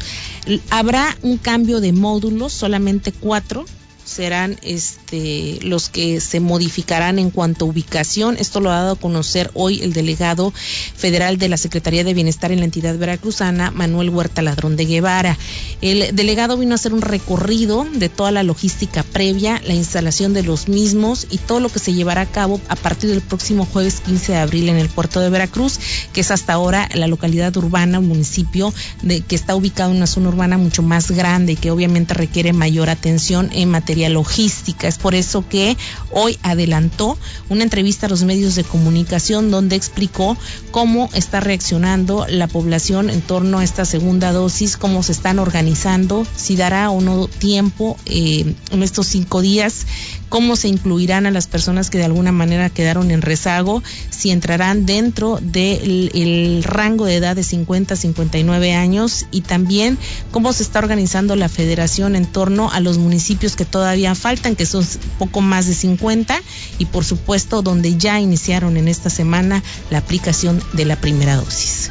Habrá 0.70 1.16
un 1.22 1.36
cambio 1.36 1.80
de 1.80 1.92
módulos, 1.92 2.52
solamente 2.52 3.10
cuatro 3.10 3.64
serán 4.04 4.58
este 4.62 5.58
los 5.62 5.88
que 5.88 6.20
se 6.20 6.40
modificarán 6.40 7.18
en 7.18 7.30
cuanto 7.30 7.64
a 7.64 7.68
ubicación. 7.68 8.36
Esto 8.38 8.60
lo 8.60 8.70
ha 8.70 8.76
dado 8.76 8.92
a 8.92 8.98
conocer 8.98 9.50
hoy 9.54 9.80
el 9.82 9.92
delegado 9.92 10.52
federal 10.96 11.38
de 11.38 11.48
la 11.48 11.56
Secretaría 11.56 12.04
de 12.04 12.14
Bienestar 12.14 12.52
en 12.52 12.58
la 12.58 12.64
entidad 12.64 12.96
veracruzana, 12.98 13.70
Manuel 13.70 14.10
Huerta 14.10 14.42
Ladrón 14.42 14.76
de 14.76 14.86
Guevara. 14.86 15.38
El 15.80 16.14
delegado 16.14 16.56
vino 16.56 16.72
a 16.72 16.74
hacer 16.76 16.92
un 16.92 17.02
recorrido 17.02 17.86
de 17.92 18.08
toda 18.08 18.30
la 18.32 18.42
logística 18.42 19.02
previa, 19.02 19.60
la 19.64 19.74
instalación 19.74 20.32
de 20.34 20.42
los 20.42 20.68
mismos 20.68 21.26
y 21.30 21.38
todo 21.38 21.60
lo 21.60 21.68
que 21.68 21.78
se 21.78 21.94
llevará 21.94 22.22
a 22.22 22.26
cabo 22.26 22.60
a 22.68 22.76
partir 22.76 23.10
del 23.10 23.20
próximo 23.20 23.66
jueves 23.66 24.00
15 24.00 24.32
de 24.32 24.38
abril 24.38 24.68
en 24.68 24.76
el 24.76 24.88
puerto 24.88 25.20
de 25.20 25.30
Veracruz, 25.30 25.78
que 26.12 26.22
es 26.22 26.30
hasta 26.30 26.52
ahora 26.52 26.88
la 26.94 27.06
localidad 27.06 27.56
urbana, 27.56 27.98
un 27.98 28.08
municipio 28.08 28.72
de, 29.02 29.20
que 29.20 29.34
está 29.34 29.54
ubicado 29.54 29.90
en 29.90 29.98
una 29.98 30.06
zona 30.06 30.28
urbana 30.28 30.58
mucho 30.58 30.82
más 30.82 31.10
grande 31.10 31.52
y 31.52 31.56
que 31.56 31.70
obviamente 31.70 32.14
requiere 32.14 32.52
mayor 32.52 32.90
atención 32.90 33.50
en 33.52 33.68
materia 33.68 33.91
materia 33.92 34.08
logística. 34.08 34.88
Es 34.88 34.96
por 34.96 35.14
eso 35.14 35.46
que 35.46 35.76
hoy 36.12 36.38
adelantó 36.42 37.18
una 37.50 37.62
entrevista 37.62 38.06
a 38.06 38.08
los 38.08 38.24
medios 38.24 38.54
de 38.54 38.64
comunicación 38.64 39.50
donde 39.50 39.76
explicó 39.76 40.38
cómo 40.70 41.10
está 41.12 41.40
reaccionando 41.40 42.24
la 42.26 42.48
población 42.48 43.10
en 43.10 43.20
torno 43.20 43.58
a 43.58 43.64
esta 43.64 43.84
segunda 43.84 44.32
dosis, 44.32 44.78
cómo 44.78 45.02
se 45.02 45.12
están 45.12 45.38
organizando, 45.38 46.26
si 46.34 46.56
dará 46.56 46.88
o 46.88 47.02
no 47.02 47.28
tiempo 47.28 47.98
eh, 48.06 48.54
en 48.70 48.82
estos 48.82 49.08
cinco 49.08 49.42
días, 49.42 49.84
cómo 50.30 50.56
se 50.56 50.68
incluirán 50.68 51.26
a 51.26 51.30
las 51.30 51.46
personas 51.46 51.90
que 51.90 51.98
de 51.98 52.06
alguna 52.06 52.32
manera 52.32 52.70
quedaron 52.70 53.10
en 53.10 53.20
rezago, 53.20 53.82
si 54.08 54.30
entrarán 54.30 54.86
dentro 54.86 55.38
del 55.42 56.64
rango 56.64 57.04
de 57.04 57.16
edad 57.16 57.36
de 57.36 57.42
50 57.42 57.92
a 57.92 57.96
59 57.98 58.72
años 58.72 59.26
y 59.30 59.42
también 59.42 59.98
cómo 60.30 60.54
se 60.54 60.62
está 60.62 60.78
organizando 60.78 61.36
la 61.36 61.50
federación 61.50 62.16
en 62.16 62.24
torno 62.24 62.70
a 62.70 62.80
los 62.80 62.96
municipios 62.96 63.56
que 63.56 63.66
todavía 63.66 63.81
faltan, 64.14 64.56
que 64.56 64.66
son 64.66 64.86
poco 65.18 65.40
más 65.40 65.66
de 65.66 65.74
50 65.74 66.40
y 66.78 66.86
por 66.86 67.04
supuesto 67.04 67.62
donde 67.62 67.96
ya 67.96 68.20
iniciaron 68.20 68.76
en 68.76 68.88
esta 68.88 69.10
semana 69.10 69.62
la 69.90 69.98
aplicación 69.98 70.62
de 70.72 70.84
la 70.84 70.96
primera 70.96 71.36
dosis. 71.36 71.90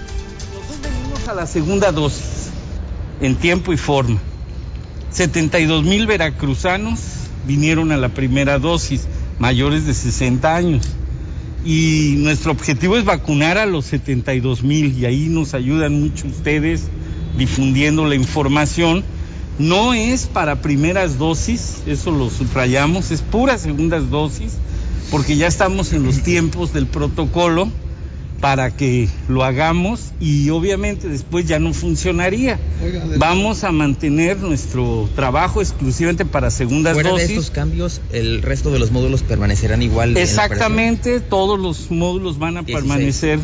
Nosotros 0.53 0.79
venimos 0.81 1.27
a 1.27 1.33
la 1.33 1.47
segunda 1.47 1.91
dosis 1.91 2.49
en 3.21 3.35
tiempo 3.35 3.73
y 3.73 3.77
forma. 3.77 4.19
72 5.11 5.83
mil 5.83 6.07
veracruzanos 6.07 6.99
vinieron 7.45 7.91
a 7.91 7.97
la 7.97 8.09
primera 8.09 8.59
dosis, 8.59 9.07
mayores 9.39 9.85
de 9.85 9.93
60 9.93 10.55
años. 10.55 10.87
Y 11.63 12.15
nuestro 12.17 12.51
objetivo 12.51 12.97
es 12.97 13.05
vacunar 13.05 13.57
a 13.57 13.65
los 13.65 13.85
72 13.85 14.63
mil 14.63 14.97
y 14.97 15.05
ahí 15.05 15.27
nos 15.29 15.53
ayudan 15.53 16.01
mucho 16.01 16.27
ustedes 16.27 16.85
difundiendo 17.37 18.05
la 18.05 18.15
información. 18.15 19.03
No 19.59 19.93
es 19.93 20.25
para 20.25 20.61
primeras 20.61 21.17
dosis, 21.17 21.83
eso 21.85 22.11
lo 22.11 22.29
subrayamos, 22.29 23.11
es 23.11 23.21
pura 23.21 23.57
segundas 23.57 24.09
dosis, 24.09 24.53
porque 25.11 25.37
ya 25.37 25.47
estamos 25.47 25.93
en 25.93 26.03
los 26.03 26.21
tiempos 26.23 26.73
del 26.73 26.87
protocolo 26.87 27.69
para 28.39 28.75
que 28.75 29.07
lo 29.27 29.43
hagamos 29.43 30.13
y 30.19 30.49
obviamente 30.49 31.07
después 31.07 31.45
ya 31.45 31.59
no 31.59 31.73
funcionaría. 31.73 32.59
Vamos 33.17 33.63
a 33.63 33.71
mantener 33.71 34.39
nuestro 34.39 35.07
trabajo 35.15 35.61
exclusivamente 35.61 36.25
para 36.25 36.49
segundas 36.49 36.93
Fuera 36.93 37.11
dosis. 37.11 37.27
de 37.27 37.33
estos 37.35 37.51
cambios, 37.51 38.01
el 38.11 38.41
resto 38.41 38.71
de 38.71 38.79
los 38.79 38.91
módulos 38.91 39.21
permanecerán 39.21 39.83
igual. 39.83 40.17
Exactamente, 40.17 41.19
todos 41.19 41.59
los 41.59 41.91
módulos 41.91 42.39
van 42.39 42.57
a 42.57 42.63
16. 42.63 42.75
permanecer 42.79 43.39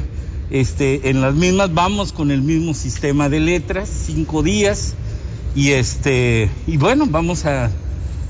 este, 0.49 1.11
en 1.11 1.21
las 1.21 1.35
mismas. 1.35 1.71
Vamos 1.75 2.11
con 2.11 2.31
el 2.31 2.41
mismo 2.41 2.73
sistema 2.73 3.29
de 3.29 3.39
letras, 3.39 3.89
cinco 4.07 4.41
días 4.41 4.95
y 5.57 5.71
este 5.71 6.51
y 6.67 6.77
bueno, 6.77 7.07
vamos 7.07 7.45
a 7.45 7.71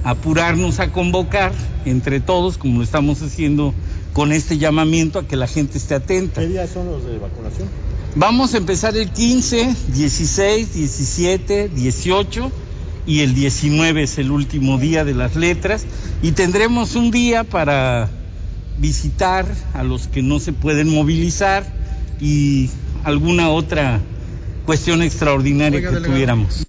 apurarnos 0.05 0.79
a 0.79 0.93
convocar 0.93 1.51
entre 1.83 2.21
todos, 2.21 2.57
como 2.57 2.77
lo 2.77 2.83
estamos 2.85 3.21
haciendo 3.21 3.73
con 4.13 4.31
este 4.31 4.57
llamamiento 4.57 5.19
a 5.19 5.27
que 5.27 5.35
la 5.35 5.45
gente 5.45 5.77
esté 5.77 5.95
atenta. 5.95 6.39
¿Qué 6.39 6.47
días 6.47 6.69
son 6.69 6.89
los 6.89 7.03
de 7.05 7.17
vacunación? 7.17 7.67
Vamos 8.15 8.53
a 8.53 8.57
empezar 8.57 8.95
el 8.95 9.11
15, 9.11 9.75
16, 9.93 10.73
17, 10.73 11.67
18 11.67 12.51
y 13.05 13.19
el 13.19 13.35
19 13.35 14.03
es 14.03 14.17
el 14.19 14.31
último 14.31 14.77
día 14.77 15.03
de 15.03 15.13
las 15.13 15.35
letras 15.35 15.85
y 16.21 16.31
tendremos 16.31 16.95
un 16.95 17.11
día 17.11 17.43
para 17.43 18.09
visitar 18.79 19.45
a 19.73 19.83
los 19.83 20.07
que 20.07 20.21
no 20.21 20.39
se 20.39 20.53
pueden 20.53 20.87
movilizar 20.87 21.65
y 22.21 22.69
alguna 23.03 23.49
otra 23.49 23.99
cuestión 24.65 25.01
extraordinaria 25.01 25.79
Oiga, 25.79 25.89
que 25.89 25.95
delegado. 25.95 26.13
tuviéramos. 26.13 26.67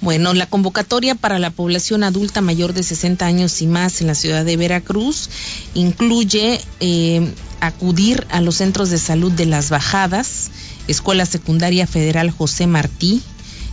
Bueno, 0.00 0.34
la 0.34 0.46
convocatoria 0.46 1.14
para 1.14 1.38
la 1.38 1.50
población 1.50 2.02
adulta 2.04 2.40
mayor 2.40 2.72
de 2.72 2.82
60 2.82 3.24
años 3.26 3.62
y 3.62 3.66
más 3.66 4.00
en 4.00 4.06
la 4.06 4.14
ciudad 4.14 4.44
de 4.44 4.56
Veracruz 4.56 5.30
incluye 5.74 6.60
eh, 6.80 7.32
acudir 7.60 8.26
a 8.30 8.40
los 8.40 8.56
centros 8.56 8.90
de 8.90 8.98
salud 8.98 9.32
de 9.32 9.46
las 9.46 9.70
Bajadas, 9.70 10.50
Escuela 10.88 11.26
Secundaria 11.26 11.86
Federal 11.86 12.30
José 12.30 12.66
Martí, 12.66 13.22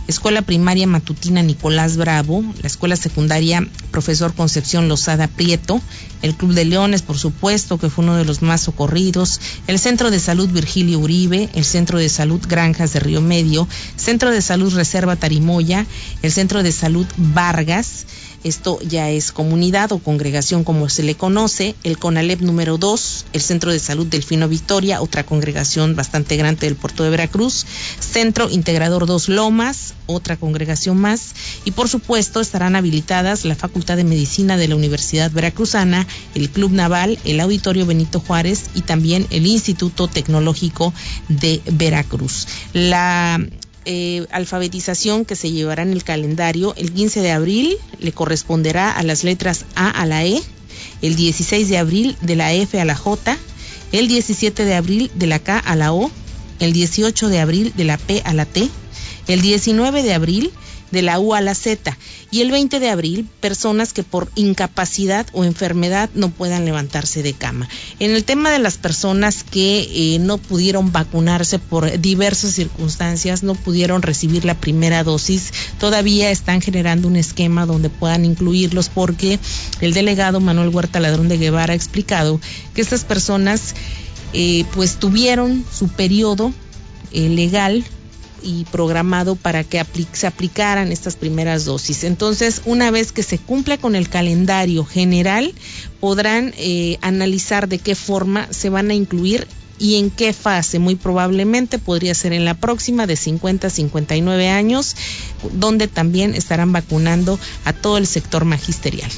Escuela 0.08 0.40
Primaria 0.40 0.86
Matutina 0.86 1.42
Nicolás 1.42 1.98
Bravo, 1.98 2.42
la 2.62 2.66
Escuela 2.66 2.96
Secundaria 2.96 3.68
Profesor 3.90 4.34
Concepción 4.34 4.88
Lozada 4.88 5.28
Prieto, 5.28 5.82
el 6.22 6.34
Club 6.34 6.54
de 6.54 6.64
Leones, 6.64 7.02
por 7.02 7.18
supuesto, 7.18 7.76
que 7.78 7.90
fue 7.90 8.04
uno 8.04 8.16
de 8.16 8.24
los 8.24 8.40
más 8.40 8.62
socorridos, 8.62 9.38
el 9.66 9.78
Centro 9.78 10.10
de 10.10 10.18
Salud 10.18 10.48
Virgilio 10.48 10.98
Uribe, 10.98 11.50
el 11.52 11.66
Centro 11.66 11.98
de 11.98 12.08
Salud 12.08 12.40
Granjas 12.48 12.94
de 12.94 13.00
Río 13.00 13.20
Medio, 13.20 13.68
Centro 13.96 14.30
de 14.30 14.40
Salud 14.40 14.74
Reserva 14.74 15.16
Tarimoya, 15.16 15.84
el 16.22 16.32
Centro 16.32 16.62
de 16.62 16.72
Salud 16.72 17.06
Vargas, 17.18 18.06
esto 18.44 18.78
ya 18.82 19.10
es 19.10 19.32
comunidad 19.32 19.92
o 19.92 19.98
congregación 19.98 20.64
como 20.64 20.88
se 20.88 21.02
le 21.02 21.14
conoce, 21.14 21.74
el 21.82 21.98
CONALEP 21.98 22.40
número 22.40 22.78
2, 22.78 23.26
el 23.32 23.40
Centro 23.40 23.72
de 23.72 23.78
Salud 23.78 24.06
Delfino 24.06 24.48
Victoria, 24.48 25.00
otra 25.00 25.24
congregación 25.24 25.96
bastante 25.96 26.36
grande 26.36 26.66
del 26.66 26.76
puerto 26.76 27.04
de 27.04 27.10
Veracruz, 27.10 27.66
Centro 28.00 28.48
Integrador 28.50 29.06
2 29.06 29.28
Lomas, 29.28 29.94
otra 30.06 30.36
congregación 30.36 30.96
más, 30.96 31.34
y 31.64 31.72
por 31.72 31.88
supuesto 31.88 32.40
estarán 32.40 32.76
habilitadas 32.76 33.44
la 33.44 33.56
Facultad 33.56 33.96
de 33.96 34.04
Medicina 34.04 34.56
de 34.56 34.68
la 34.68 34.76
Universidad 34.76 35.30
Veracruzana, 35.30 36.06
el 36.34 36.50
Club 36.50 36.72
Naval, 36.72 37.18
el 37.24 37.40
Auditorio 37.40 37.86
Benito 37.86 38.20
Juárez 38.20 38.70
y 38.74 38.82
también 38.82 39.26
el 39.30 39.46
Instituto 39.46 40.08
Tecnológico 40.08 40.92
de 41.28 41.60
Veracruz. 41.72 42.46
La 42.72 43.40
eh, 43.90 44.26
alfabetización 44.30 45.24
que 45.24 45.34
se 45.34 45.50
llevará 45.50 45.82
en 45.82 45.92
el 45.92 46.04
calendario 46.04 46.74
el 46.76 46.92
15 46.92 47.22
de 47.22 47.32
abril 47.32 47.74
le 47.98 48.12
corresponderá 48.12 48.92
a 48.92 49.02
las 49.02 49.24
letras 49.24 49.64
A 49.74 49.88
a 49.88 50.04
la 50.04 50.26
E, 50.26 50.42
el 51.00 51.16
16 51.16 51.70
de 51.70 51.78
abril 51.78 52.14
de 52.20 52.36
la 52.36 52.52
F 52.52 52.78
a 52.78 52.84
la 52.84 52.94
J, 52.94 53.38
el 53.92 54.06
17 54.06 54.66
de 54.66 54.74
abril 54.74 55.10
de 55.14 55.26
la 55.26 55.38
K 55.38 55.58
a 55.58 55.74
la 55.74 55.94
O, 55.94 56.10
el 56.58 56.74
18 56.74 57.28
de 57.30 57.40
abril 57.40 57.72
de 57.78 57.84
la 57.84 57.96
P 57.96 58.20
a 58.26 58.34
la 58.34 58.44
T, 58.44 58.68
el 59.26 59.40
19 59.40 60.02
de 60.02 60.12
abril 60.12 60.52
de 60.90 61.02
la 61.02 61.18
U 61.18 61.34
a 61.34 61.40
la 61.40 61.54
Z 61.54 61.96
y 62.30 62.40
el 62.40 62.50
20 62.50 62.80
de 62.80 62.90
abril 62.90 63.28
personas 63.40 63.92
que 63.92 64.02
por 64.02 64.30
incapacidad 64.34 65.26
o 65.32 65.44
enfermedad 65.44 66.10
no 66.14 66.30
puedan 66.30 66.64
levantarse 66.64 67.22
de 67.22 67.32
cama. 67.32 67.68
En 67.98 68.10
el 68.10 68.24
tema 68.24 68.50
de 68.50 68.58
las 68.58 68.76
personas 68.76 69.44
que 69.44 69.88
eh, 69.90 70.18
no 70.18 70.38
pudieron 70.38 70.92
vacunarse 70.92 71.58
por 71.58 71.98
diversas 72.00 72.52
circunstancias, 72.52 73.42
no 73.42 73.54
pudieron 73.54 74.02
recibir 74.02 74.44
la 74.44 74.54
primera 74.54 75.04
dosis, 75.04 75.52
todavía 75.78 76.30
están 76.30 76.60
generando 76.60 77.08
un 77.08 77.16
esquema 77.16 77.66
donde 77.66 77.90
puedan 77.90 78.24
incluirlos 78.24 78.88
porque 78.88 79.38
el 79.80 79.94
delegado 79.94 80.40
Manuel 80.40 80.68
Huerta 80.68 81.00
Ladrón 81.00 81.28
de 81.28 81.38
Guevara 81.38 81.72
ha 81.72 81.76
explicado 81.76 82.40
que 82.74 82.80
estas 82.80 83.04
personas 83.04 83.74
eh, 84.32 84.64
pues 84.74 84.96
tuvieron 84.96 85.64
su 85.72 85.88
periodo 85.88 86.52
eh, 87.12 87.28
legal 87.28 87.84
y 88.42 88.64
programado 88.66 89.36
para 89.36 89.64
que 89.64 89.84
se 90.12 90.26
aplicaran 90.26 90.92
estas 90.92 91.16
primeras 91.16 91.64
dosis. 91.64 92.04
Entonces, 92.04 92.62
una 92.64 92.90
vez 92.90 93.12
que 93.12 93.22
se 93.22 93.38
cumpla 93.38 93.78
con 93.78 93.94
el 93.94 94.08
calendario 94.08 94.84
general, 94.84 95.54
podrán 96.00 96.54
eh, 96.56 96.98
analizar 97.00 97.68
de 97.68 97.78
qué 97.78 97.94
forma 97.94 98.48
se 98.50 98.70
van 98.70 98.90
a 98.90 98.94
incluir 98.94 99.46
y 99.78 99.96
en 99.96 100.10
qué 100.10 100.32
fase. 100.32 100.78
Muy 100.78 100.96
probablemente 100.96 101.78
podría 101.78 102.14
ser 102.14 102.32
en 102.32 102.44
la 102.44 102.54
próxima 102.54 103.06
de 103.06 103.16
50 103.16 103.66
a 103.66 103.70
59 103.70 104.48
años, 104.48 104.96
donde 105.52 105.88
también 105.88 106.34
estarán 106.34 106.72
vacunando 106.72 107.38
a 107.64 107.72
todo 107.72 107.98
el 107.98 108.06
sector 108.06 108.44
magisterial. 108.44 109.10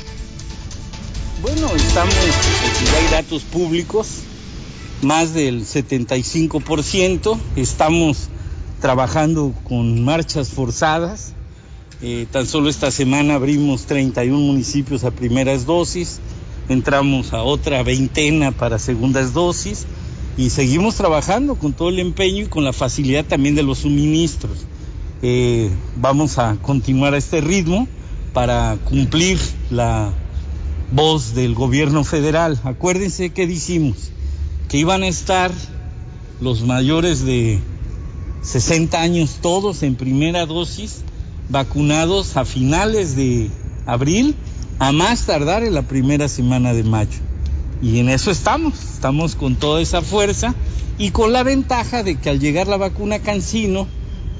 Bueno, 1.42 1.74
estamos, 1.74 2.14
ya 2.14 2.98
hay 2.98 3.22
datos 3.22 3.42
públicos, 3.42 4.08
más 5.00 5.32
del 5.32 5.64
75%, 5.64 7.38
estamos 7.56 8.28
trabajando 8.80 9.54
con 9.64 10.04
marchas 10.04 10.49
forzadas. 10.49 11.34
Eh, 12.02 12.26
tan 12.30 12.46
solo 12.46 12.70
esta 12.70 12.90
semana 12.90 13.34
abrimos 13.34 13.84
31 13.84 14.38
municipios 14.38 15.04
a 15.04 15.10
primeras 15.10 15.66
dosis, 15.66 16.18
entramos 16.70 17.34
a 17.34 17.42
otra 17.42 17.82
veintena 17.82 18.52
para 18.52 18.78
segundas 18.78 19.34
dosis 19.34 19.87
y 20.38 20.49
seguimos 20.49 20.94
trabajando 20.94 21.56
con 21.56 21.75
todo 21.75 21.90
el 21.90 21.99
empeño 21.99 22.44
y 22.44 22.46
con 22.46 22.64
la 22.64 22.72
facilidad 22.72 23.26
también 23.26 23.54
de 23.54 23.62
los 23.62 23.80
suministros. 23.80 24.66
Eh, 25.22 25.70
vamos 25.96 26.38
a 26.38 26.56
continuar 26.62 27.12
a 27.12 27.18
este 27.18 27.42
ritmo 27.42 27.87
para 28.32 28.78
cumplir 28.84 29.38
la 29.70 30.10
voz 30.92 31.34
del 31.34 31.54
gobierno 31.54 32.04
federal. 32.04 32.58
Acuérdense 32.64 33.30
que 33.30 33.46
dijimos 33.46 34.10
que 34.68 34.78
iban 34.78 35.02
a 35.02 35.08
estar 35.08 35.52
los 36.40 36.62
mayores 36.62 37.25
de 37.25 37.60
60 38.42 39.00
años 39.00 39.38
todos 39.40 39.82
en 39.82 39.97
primera 39.97 40.47
dosis, 40.47 41.02
vacunados 41.49 42.37
a 42.37 42.44
finales 42.44 43.16
de 43.16 43.50
abril, 43.87 44.35
a 44.78 44.92
más 44.92 45.26
tardar 45.26 45.62
en 45.62 45.75
la 45.75 45.82
primera 45.82 46.28
semana 46.28 46.73
de 46.73 46.85
mayo. 46.85 47.18
Y 47.82 47.99
en 47.99 48.09
eso 48.09 48.30
estamos, 48.30 48.75
estamos 48.94 49.35
con 49.35 49.56
toda 49.56 49.80
esa 49.80 50.02
fuerza 50.02 50.54
y 50.99 51.11
con 51.11 51.32
la 51.32 51.42
ventaja 51.42 52.02
de 52.02 52.16
que 52.16 52.30
al 52.30 52.40
llegar 52.40 52.66
la 52.66 52.76
vacuna 52.76 53.18
Cancino, 53.20 53.87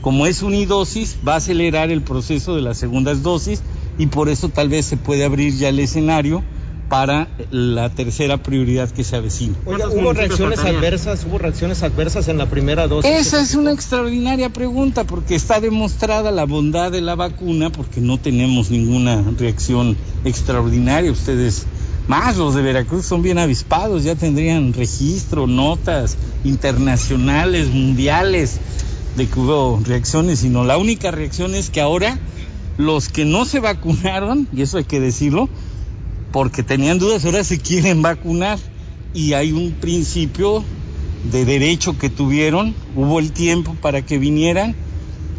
como 0.01 0.27
es 0.27 0.43
unidosis, 0.43 1.17
va 1.27 1.35
a 1.35 1.37
acelerar 1.37 1.91
el 1.91 2.03
proceso 2.03 2.55
de 2.55 2.63
las 2.63 2.79
segundas 2.79 3.23
dosis 3.23 3.63
y 3.99 4.07
por 4.07 4.29
eso 4.29 4.49
tal 4.49 4.69
vez 4.69 4.87
se 4.87 4.97
puede 4.97 5.25
abrir 5.25 5.55
ya 5.55 5.69
el 5.69 5.79
escenario 5.79 6.43
para 6.91 7.29
la 7.53 7.89
tercera 7.89 8.43
prioridad 8.43 8.91
que 8.91 9.05
se 9.05 9.15
avecina. 9.15 9.55
Oiga, 9.65 9.89
¿hubo 9.89 10.13
reacciones 10.13 10.59
adversas? 10.59 11.25
¿Hubo 11.25 11.39
reacciones 11.39 11.85
adversas 11.85 12.27
en 12.27 12.37
la 12.37 12.47
primera 12.47 12.89
dosis? 12.89 13.09
Esa 13.09 13.41
es 13.41 13.55
una 13.55 13.71
extraordinaria 13.71 14.49
pregunta 14.51 15.05
porque 15.05 15.37
está 15.37 15.61
demostrada 15.61 16.33
la 16.33 16.45
bondad 16.47 16.91
de 16.91 17.01
la 17.01 17.15
vacuna 17.15 17.71
porque 17.71 18.01
no 18.01 18.19
tenemos 18.19 18.73
ninguna 18.73 19.23
reacción 19.39 19.97
extraordinaria. 20.25 21.13
Ustedes, 21.13 21.65
más 22.09 22.37
los 22.37 22.57
de 22.57 22.63
Veracruz, 22.63 23.07
son 23.07 23.23
bien 23.23 23.39
avispados, 23.39 24.03
ya 24.03 24.17
tendrían 24.17 24.73
registro, 24.73 25.47
notas 25.47 26.17
internacionales, 26.43 27.69
mundiales 27.69 28.59
de 29.17 29.29
que 29.29 29.39
hubo 29.39 29.81
reacciones, 29.85 30.41
sino 30.41 30.65
la 30.65 30.77
única 30.77 31.13
reacción 31.13 31.55
es 31.55 31.71
que 31.71 31.81
ahora 31.81 32.19
los 32.79 33.09
que 33.11 33.25
no 33.25 33.45
se 33.45 33.61
vacunaron, 33.61 34.49
y 34.53 34.63
eso 34.63 34.79
hay 34.79 34.85
que 34.85 34.99
decirlo, 34.99 35.49
porque 36.33 36.63
tenían 36.63 36.99
dudas, 36.99 37.25
ahora 37.25 37.45
se 37.45 37.59
quieren 37.59 38.03
vacunar 38.03 38.59
y 39.13 39.33
hay 39.33 39.53
un 39.53 39.73
principio 39.73 40.65
de 41.31 41.45
derecho 41.45 41.99
que 41.99 42.09
tuvieron, 42.09 42.75
hubo 42.95 43.19
el 43.19 43.33
tiempo 43.33 43.75
para 43.81 44.03
que 44.03 44.19
vinieran, 44.19 44.75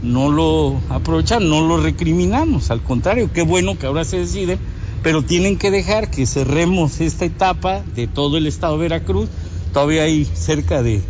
no 0.03 0.29
lo 0.31 0.79
aprovecharon, 0.89 1.49
no 1.49 1.65
lo 1.67 1.81
recriminamos, 1.81 2.71
al 2.71 2.81
contrario, 2.81 3.31
qué 3.33 3.41
bueno 3.43 3.77
que 3.77 3.85
ahora 3.85 4.03
se 4.03 4.17
decide, 4.17 4.57
pero 5.03 5.23
tienen 5.23 5.57
que 5.57 5.71
dejar 5.71 6.11
que 6.11 6.25
cerremos 6.25 7.01
esta 7.01 7.25
etapa 7.25 7.81
de 7.95 8.07
todo 8.07 8.37
el 8.37 8.45
estado 8.45 8.73
de 8.77 8.83
Veracruz, 8.83 9.29
todavía 9.73 10.03
hay 10.03 10.25
cerca 10.25 10.83
de 10.83 11.01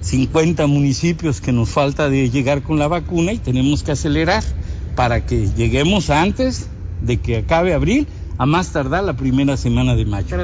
50 0.00 0.66
municipios 0.66 1.40
que 1.40 1.52
nos 1.52 1.68
falta 1.68 2.08
de 2.08 2.30
llegar 2.30 2.62
con 2.62 2.78
la 2.78 2.88
vacuna 2.88 3.32
y 3.32 3.38
tenemos 3.38 3.82
que 3.82 3.92
acelerar 3.92 4.42
para 4.96 5.26
que 5.26 5.48
lleguemos 5.56 6.10
antes 6.10 6.68
de 7.02 7.18
que 7.18 7.36
acabe 7.36 7.74
abril 7.74 8.06
a 8.38 8.46
más 8.46 8.72
tardar 8.72 9.04
la 9.04 9.14
primera 9.14 9.56
semana 9.56 9.94
de 9.96 10.06
mayo. 10.06 10.36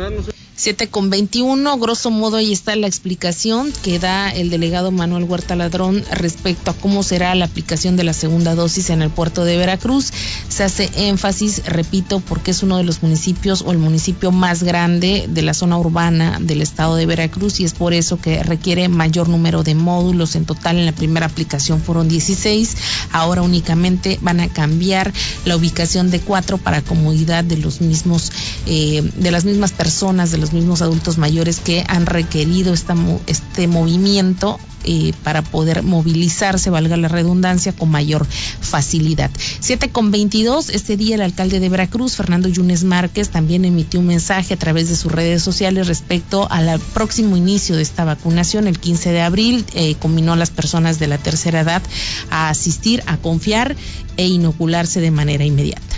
7 0.56 0.86
con 0.86 1.10
21, 1.10 1.78
grosso 1.78 2.12
modo 2.12 2.36
ahí 2.36 2.52
está 2.52 2.76
la 2.76 2.86
explicación 2.86 3.72
que 3.82 3.98
da 3.98 4.30
el 4.30 4.50
delegado 4.50 4.92
Manuel 4.92 5.24
Huerta 5.24 5.56
Ladrón 5.56 6.04
respecto 6.12 6.70
a 6.70 6.74
cómo 6.74 7.02
será 7.02 7.34
la 7.34 7.46
aplicación 7.46 7.96
de 7.96 8.04
la 8.04 8.12
segunda 8.12 8.54
dosis 8.54 8.90
en 8.90 9.02
el 9.02 9.10
puerto 9.10 9.44
de 9.44 9.56
Veracruz. 9.56 10.12
Se 10.48 10.62
hace 10.62 10.90
énfasis, 11.08 11.64
repito, 11.66 12.20
porque 12.20 12.52
es 12.52 12.62
uno 12.62 12.76
de 12.76 12.84
los 12.84 13.02
municipios 13.02 13.62
o 13.62 13.72
el 13.72 13.78
municipio 13.78 14.30
más 14.30 14.62
grande 14.62 15.26
de 15.28 15.42
la 15.42 15.54
zona 15.54 15.76
urbana 15.76 16.38
del 16.40 16.62
estado 16.62 16.94
de 16.94 17.06
Veracruz 17.06 17.58
y 17.58 17.64
es 17.64 17.72
por 17.72 17.92
eso 17.92 18.20
que 18.20 18.44
requiere 18.44 18.88
mayor 18.88 19.28
número 19.28 19.64
de 19.64 19.74
módulos. 19.74 20.36
En 20.36 20.44
total 20.44 20.78
en 20.78 20.86
la 20.86 20.92
primera 20.92 21.26
aplicación 21.26 21.80
fueron 21.80 22.08
16, 22.08 22.76
ahora 23.10 23.42
únicamente 23.42 24.20
van 24.22 24.38
a 24.38 24.48
cambiar 24.48 25.12
la 25.46 25.56
ubicación 25.56 26.12
de 26.12 26.20
cuatro 26.20 26.58
para 26.58 26.80
comodidad 26.80 27.42
de 27.42 27.56
los 27.56 27.80
mismos, 27.80 28.30
eh, 28.66 29.02
de 29.16 29.30
las 29.32 29.44
mismas 29.44 29.72
personas, 29.72 30.30
de 30.30 30.43
los 30.44 30.52
mismos 30.52 30.82
adultos 30.82 31.16
mayores 31.16 31.58
que 31.58 31.86
han 31.88 32.04
requerido 32.04 32.74
este 32.74 33.66
movimiento 33.66 34.60
eh, 34.84 35.14
para 35.22 35.40
poder 35.40 35.82
movilizarse, 35.82 36.68
valga 36.68 36.98
la 36.98 37.08
redundancia, 37.08 37.72
con 37.72 37.90
mayor 37.90 38.26
facilidad. 38.26 39.30
7 39.60 39.88
con 39.88 40.10
22, 40.10 40.68
este 40.68 40.98
día 40.98 41.14
el 41.14 41.22
alcalde 41.22 41.60
de 41.60 41.70
Veracruz, 41.70 42.16
Fernando 42.16 42.50
Yunes 42.50 42.84
Márquez, 42.84 43.30
también 43.30 43.64
emitió 43.64 44.00
un 44.00 44.06
mensaje 44.06 44.52
a 44.52 44.58
través 44.58 44.90
de 44.90 44.96
sus 44.96 45.10
redes 45.10 45.42
sociales 45.42 45.86
respecto 45.86 46.46
al 46.50 46.78
próximo 46.92 47.38
inicio 47.38 47.76
de 47.76 47.82
esta 47.82 48.04
vacunación, 48.04 48.66
el 48.66 48.78
15 48.78 49.12
de 49.12 49.22
abril, 49.22 49.64
eh, 49.72 49.94
combinó 49.94 50.34
a 50.34 50.36
las 50.36 50.50
personas 50.50 50.98
de 50.98 51.06
la 51.06 51.16
tercera 51.16 51.60
edad 51.60 51.80
a 52.28 52.50
asistir, 52.50 53.02
a 53.06 53.16
confiar 53.16 53.76
e 54.18 54.26
inocularse 54.26 55.00
de 55.00 55.10
manera 55.10 55.46
inmediata. 55.46 55.96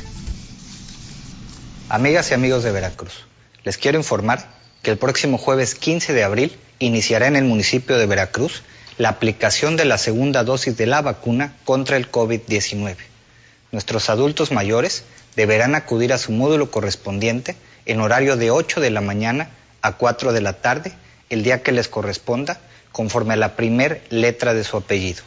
Amigas 1.89 2.31
y 2.31 2.35
amigos 2.35 2.63
de 2.63 2.71
Veracruz 2.71 3.27
les 3.67 3.79
quiero 3.79 3.99
informar 3.99 4.47
que 4.81 4.93
el 4.93 4.97
próximo 4.97 5.39
jueves 5.39 5.75
15 5.75 6.13
de 6.13 6.23
abril 6.23 6.57
iniciará 6.79 7.27
en 7.27 7.35
el 7.35 7.43
municipio 7.43 7.99
de 7.99 8.07
Veracruz 8.07 8.63
la 8.97 9.09
aplicación 9.09 9.77
de 9.77 9.85
la 9.85 9.99
segunda 9.99 10.45
dosis 10.45 10.77
de 10.77 10.87
la 10.87 11.03
vacuna 11.03 11.57
contra 11.65 11.97
el 11.97 12.09
COVID-19. 12.09 12.95
Nuestros 13.73 14.09
adultos 14.09 14.53
mayores 14.53 15.03
deberán 15.35 15.75
acudir 15.75 16.13
a 16.13 16.19
su 16.19 16.31
módulo 16.31 16.71
correspondiente 16.71 17.57
en 17.87 18.01
horario 18.01 18.37
de 18.37 18.53
8 18.53 18.81
de 18.81 18.91
la 18.91 19.01
mañana 19.01 19.51
a 19.83 19.97
4 19.97 20.33
de 20.33 20.43
la 20.43 20.53
tarde, 20.61 20.93
el 21.29 21.43
día 21.43 21.65
que 21.65 21.73
les 21.73 21.89
corresponda, 21.89 22.61
conforme 22.93 23.35
a 23.35 23.37
la 23.37 23.57
primer 23.57 24.01
letra 24.11 24.55
de 24.55 24.63
su 24.63 24.77
apellido. 24.77 25.25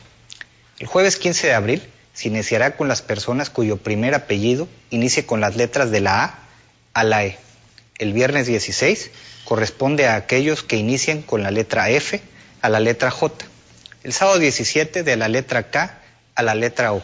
El 0.79 0.87
jueves 0.87 1.17
15 1.17 1.47
de 1.47 1.53
abril 1.55 1.83
se 2.13 2.29
iniciará 2.29 2.77
con 2.77 2.87
las 2.87 3.01
personas 3.01 3.49
cuyo 3.49 3.75
primer 3.75 4.15
apellido 4.15 4.69
inicie 4.91 5.25
con 5.25 5.41
las 5.41 5.57
letras 5.57 5.91
de 5.91 5.99
la 5.99 6.23
A 6.23 6.39
a 6.93 7.03
la 7.03 7.25
E 7.25 7.48
el 7.99 8.13
viernes 8.13 8.47
16 8.47 9.11
corresponde 9.45 10.07
a 10.07 10.15
aquellos 10.15 10.63
que 10.63 10.77
inicien 10.77 11.21
con 11.21 11.43
la 11.43 11.51
letra 11.51 11.89
F 11.89 12.21
a 12.61 12.69
la 12.69 12.79
letra 12.79 13.11
J. 13.11 13.45
El 14.03 14.13
sábado 14.13 14.39
17 14.39 15.03
de 15.03 15.17
la 15.17 15.27
letra 15.27 15.69
K 15.69 15.99
a 16.35 16.43
la 16.43 16.55
letra 16.55 16.93
O. 16.93 17.03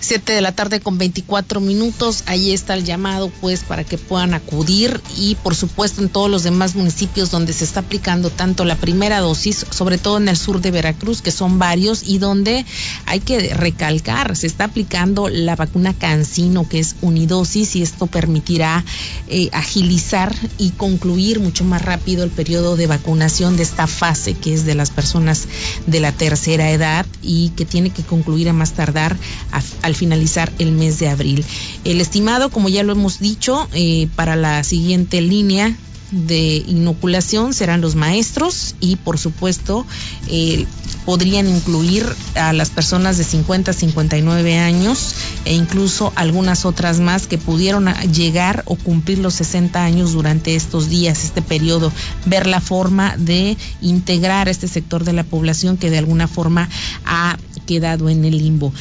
7 0.00 0.32
de 0.32 0.40
la 0.40 0.52
tarde 0.52 0.80
con 0.80 0.96
24 0.98 1.60
minutos. 1.60 2.22
Ahí 2.26 2.52
está 2.52 2.74
el 2.74 2.84
llamado, 2.84 3.30
pues, 3.40 3.64
para 3.64 3.84
que 3.84 3.98
puedan 3.98 4.34
acudir 4.34 5.00
y, 5.16 5.34
por 5.36 5.54
supuesto, 5.54 6.02
en 6.02 6.08
todos 6.08 6.30
los 6.30 6.44
demás 6.44 6.74
municipios 6.74 7.30
donde 7.30 7.52
se 7.52 7.64
está 7.64 7.80
aplicando 7.80 8.30
tanto 8.30 8.64
la 8.64 8.76
primera 8.76 9.20
dosis, 9.20 9.66
sobre 9.70 9.98
todo 9.98 10.18
en 10.18 10.28
el 10.28 10.36
sur 10.36 10.60
de 10.60 10.70
Veracruz, 10.70 11.20
que 11.20 11.30
son 11.30 11.58
varios, 11.58 12.02
y 12.06 12.18
donde 12.18 12.64
hay 13.06 13.20
que 13.20 13.54
recalcar, 13.54 14.36
se 14.36 14.46
está 14.46 14.64
aplicando 14.64 15.28
la 15.28 15.56
vacuna 15.56 15.94
Cancino, 15.94 16.68
que 16.68 16.78
es 16.78 16.94
unidosis, 17.00 17.76
y 17.76 17.82
esto 17.82 18.06
permitirá 18.06 18.84
eh, 19.28 19.50
agilizar 19.52 20.34
y 20.58 20.70
concluir 20.70 21.40
mucho 21.40 21.64
más 21.64 21.82
rápido 21.82 22.24
el 22.24 22.30
periodo 22.30 22.76
de 22.76 22.86
vacunación 22.86 23.56
de 23.56 23.64
esta 23.64 23.86
fase, 23.86 24.34
que 24.34 24.54
es 24.54 24.64
de 24.64 24.74
las 24.74 24.90
personas 24.90 25.46
de 25.86 26.00
la 26.00 26.12
tercera 26.12 26.70
edad 26.70 27.06
y 27.22 27.50
que 27.50 27.64
tiene 27.64 27.90
que 27.90 28.02
concluir 28.02 28.48
a 28.48 28.52
más 28.52 28.72
tardar 28.72 29.16
a 29.50 29.87
al 29.88 29.94
finalizar 29.94 30.52
el 30.58 30.72
mes 30.72 30.98
de 30.98 31.08
abril. 31.08 31.44
El 31.84 32.00
estimado, 32.00 32.50
como 32.50 32.68
ya 32.68 32.82
lo 32.82 32.92
hemos 32.92 33.18
dicho, 33.18 33.68
eh, 33.72 34.08
para 34.14 34.36
la 34.36 34.62
siguiente 34.62 35.20
línea 35.20 35.76
de 36.10 36.64
inoculación 36.66 37.52
serán 37.52 37.80
los 37.80 37.94
maestros 37.94 38.74
y 38.80 38.96
por 38.96 39.18
supuesto 39.18 39.84
eh, 40.28 40.64
podrían 41.04 41.48
incluir 41.48 42.06
a 42.34 42.52
las 42.52 42.70
personas 42.70 43.18
de 43.18 43.24
50 43.24 43.70
a 43.70 43.74
59 43.74 44.58
años 44.58 45.14
e 45.44 45.54
incluso 45.54 46.12
algunas 46.16 46.64
otras 46.64 47.00
más 47.00 47.26
que 47.26 47.38
pudieron 47.38 47.92
llegar 48.12 48.62
o 48.66 48.76
cumplir 48.76 49.18
los 49.18 49.34
60 49.34 49.82
años 49.84 50.12
durante 50.12 50.54
estos 50.54 50.88
días, 50.88 51.24
este 51.24 51.42
periodo, 51.42 51.92
ver 52.26 52.46
la 52.46 52.60
forma 52.60 53.16
de 53.16 53.56
integrar 53.82 54.48
este 54.48 54.68
sector 54.68 55.04
de 55.04 55.12
la 55.12 55.24
población 55.24 55.76
que 55.76 55.90
de 55.90 55.98
alguna 55.98 56.28
forma 56.28 56.68
ha 57.04 57.38
quedado 57.66 58.08
en 58.08 58.24
el 58.24 58.38
limbo. 58.38 58.72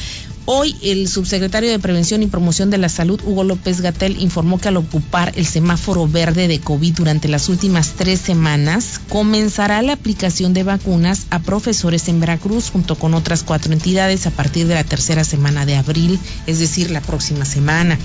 Hoy 0.50 0.74
el 0.80 1.08
subsecretario 1.08 1.70
de 1.70 1.78
Prevención 1.78 2.22
y 2.22 2.26
Promoción 2.26 2.70
de 2.70 2.78
la 2.78 2.88
Salud, 2.88 3.20
Hugo 3.22 3.44
López 3.44 3.82
Gatel, 3.82 4.18
informó 4.18 4.58
que 4.58 4.68
al 4.68 4.78
ocupar 4.78 5.34
el 5.36 5.44
semáforo 5.44 6.08
verde 6.08 6.48
de 6.48 6.58
COVID 6.58 6.94
durante 6.94 7.28
las 7.28 7.50
últimas 7.50 7.92
tres 7.98 8.18
semanas, 8.18 8.98
comenzará 9.10 9.82
la 9.82 9.92
aplicación 9.92 10.54
de 10.54 10.62
vacunas 10.62 11.26
a 11.28 11.40
profesores 11.40 12.08
en 12.08 12.20
Veracruz 12.20 12.70
junto 12.70 12.94
con 12.94 13.12
otras 13.12 13.42
cuatro 13.42 13.74
entidades 13.74 14.26
a 14.26 14.30
partir 14.30 14.66
de 14.66 14.74
la 14.76 14.84
tercera 14.84 15.22
semana 15.22 15.66
de 15.66 15.76
abril, 15.76 16.18
es 16.46 16.60
decir, 16.60 16.90
la 16.90 17.02
próxima 17.02 17.44
semana. 17.44 17.98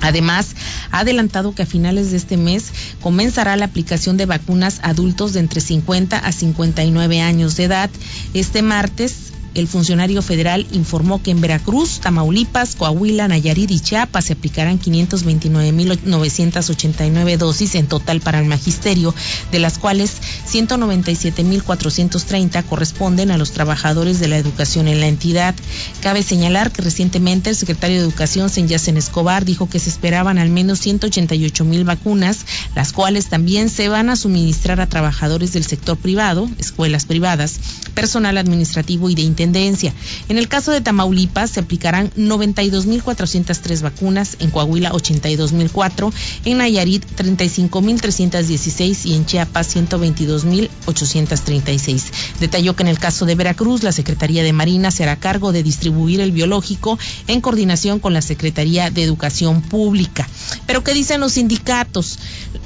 Además, 0.00 0.54
ha 0.92 1.00
adelantado 1.00 1.56
que 1.56 1.64
a 1.64 1.66
finales 1.66 2.12
de 2.12 2.18
este 2.18 2.36
mes 2.36 2.66
comenzará 3.00 3.56
la 3.56 3.64
aplicación 3.64 4.16
de 4.16 4.26
vacunas 4.26 4.78
a 4.82 4.90
adultos 4.90 5.32
de 5.32 5.40
entre 5.40 5.60
50 5.60 6.18
a 6.18 6.30
59 6.30 7.20
años 7.20 7.56
de 7.56 7.64
edad. 7.64 7.90
Este 8.32 8.62
martes 8.62 9.33
el 9.54 9.68
funcionario 9.68 10.20
federal 10.22 10.66
informó 10.72 11.22
que 11.22 11.30
en 11.30 11.40
Veracruz, 11.40 12.00
Tamaulipas, 12.00 12.74
Coahuila, 12.74 13.28
Nayarit 13.28 13.70
y 13.70 13.78
Chiapas 13.80 14.24
se 14.26 14.34
aplicarán 14.34 14.78
529.989 14.80 17.36
dosis 17.36 17.76
en 17.76 17.86
total 17.86 18.20
para 18.20 18.40
el 18.40 18.46
magisterio, 18.46 19.14
de 19.52 19.60
las 19.60 19.78
cuales 19.78 20.16
197.430 20.50 22.64
corresponden 22.64 23.30
a 23.30 23.38
los 23.38 23.52
trabajadores 23.52 24.20
de 24.20 24.28
la 24.28 24.38
educación 24.38 24.88
en 24.88 25.00
la 25.00 25.06
entidad. 25.06 25.54
Cabe 26.00 26.22
señalar 26.22 26.72
que 26.72 26.80
recientemente 26.82 27.50
el 27.50 27.56
secretario 27.56 27.98
de 27.98 28.04
Educación, 28.04 28.48
Senyacen 28.50 28.96
Escobar, 28.96 29.44
dijo 29.44 29.68
que 29.68 29.78
se 29.78 29.90
esperaban 29.90 30.38
al 30.38 30.50
menos 30.50 30.84
188.000 30.84 31.84
vacunas, 31.84 32.38
las 32.74 32.92
cuales 32.92 33.26
también 33.26 33.68
se 33.68 33.88
van 33.88 34.10
a 34.10 34.16
suministrar 34.16 34.80
a 34.80 34.88
trabajadores 34.88 35.52
del 35.52 35.64
sector 35.64 35.96
privado, 35.96 36.50
escuelas 36.58 37.04
privadas, 37.04 37.60
personal 37.94 38.38
administrativo 38.38 39.10
y 39.10 39.14
de 39.14 39.22
en 39.44 40.38
el 40.38 40.48
caso 40.48 40.72
de 40.72 40.80
Tamaulipas 40.80 41.50
se 41.50 41.60
aplicarán 41.60 42.10
92.403 42.12 43.82
vacunas, 43.82 44.38
en 44.40 44.50
Coahuila 44.50 44.92
82.004, 44.92 46.10
en 46.46 46.56
Nayarit 46.58 47.04
35.316 47.16 49.06
y 49.06 49.14
en 49.14 49.26
Chiapas 49.26 49.76
122.836. 49.76 52.02
Detalló 52.40 52.74
que 52.74 52.84
en 52.84 52.88
el 52.88 52.98
caso 52.98 53.26
de 53.26 53.34
Veracruz 53.34 53.82
la 53.82 53.92
Secretaría 53.92 54.42
de 54.42 54.54
Marina 54.54 54.90
será 54.90 55.16
cargo 55.16 55.52
de 55.52 55.62
distribuir 55.62 56.20
el 56.20 56.32
biológico 56.32 56.98
en 57.26 57.40
coordinación 57.40 58.00
con 58.00 58.12
la 58.14 58.22
Secretaría 58.22 58.90
de 58.90 59.02
Educación 59.02 59.60
Pública. 59.62 60.28
Pero 60.66 60.82
¿qué 60.82 60.94
dicen 60.94 61.20
los 61.20 61.32
sindicatos? 61.32 62.18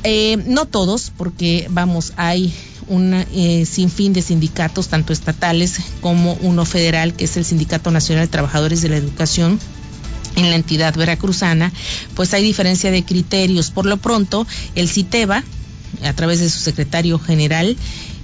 Eh, 0.05 0.37
no 0.47 0.67
todos, 0.67 1.11
porque 1.17 1.67
vamos, 1.71 2.13
hay 2.17 2.55
un 2.89 3.15
eh, 3.15 3.67
sinfín 3.67 4.13
de 4.13 4.23
sindicatos, 4.23 4.89
tanto 4.89 5.13
estatales 5.13 5.79
como 6.01 6.35
uno 6.43 6.65
federal, 6.65 7.15
que 7.15 7.25
es 7.25 7.37
el 7.37 7.45
Sindicato 7.45 7.91
Nacional 7.91 8.27
de 8.27 8.31
Trabajadores 8.31 8.83
de 8.83 8.89
la 8.89 8.97
Educación 8.97 9.59
en 10.37 10.51
la 10.51 10.57
entidad 10.57 10.95
veracruzana, 10.95 11.73
pues 12.15 12.33
hay 12.35 12.43
diferencia 12.43 12.91
de 12.91 13.05
criterios. 13.05 13.71
Por 13.71 13.87
lo 13.87 13.97
pronto, 13.97 14.47
el 14.75 14.89
CITEBA, 14.89 15.43
a 16.05 16.13
través 16.13 16.41
de 16.41 16.49
su 16.49 16.61
secretario 16.61 17.19
general, 17.19 17.77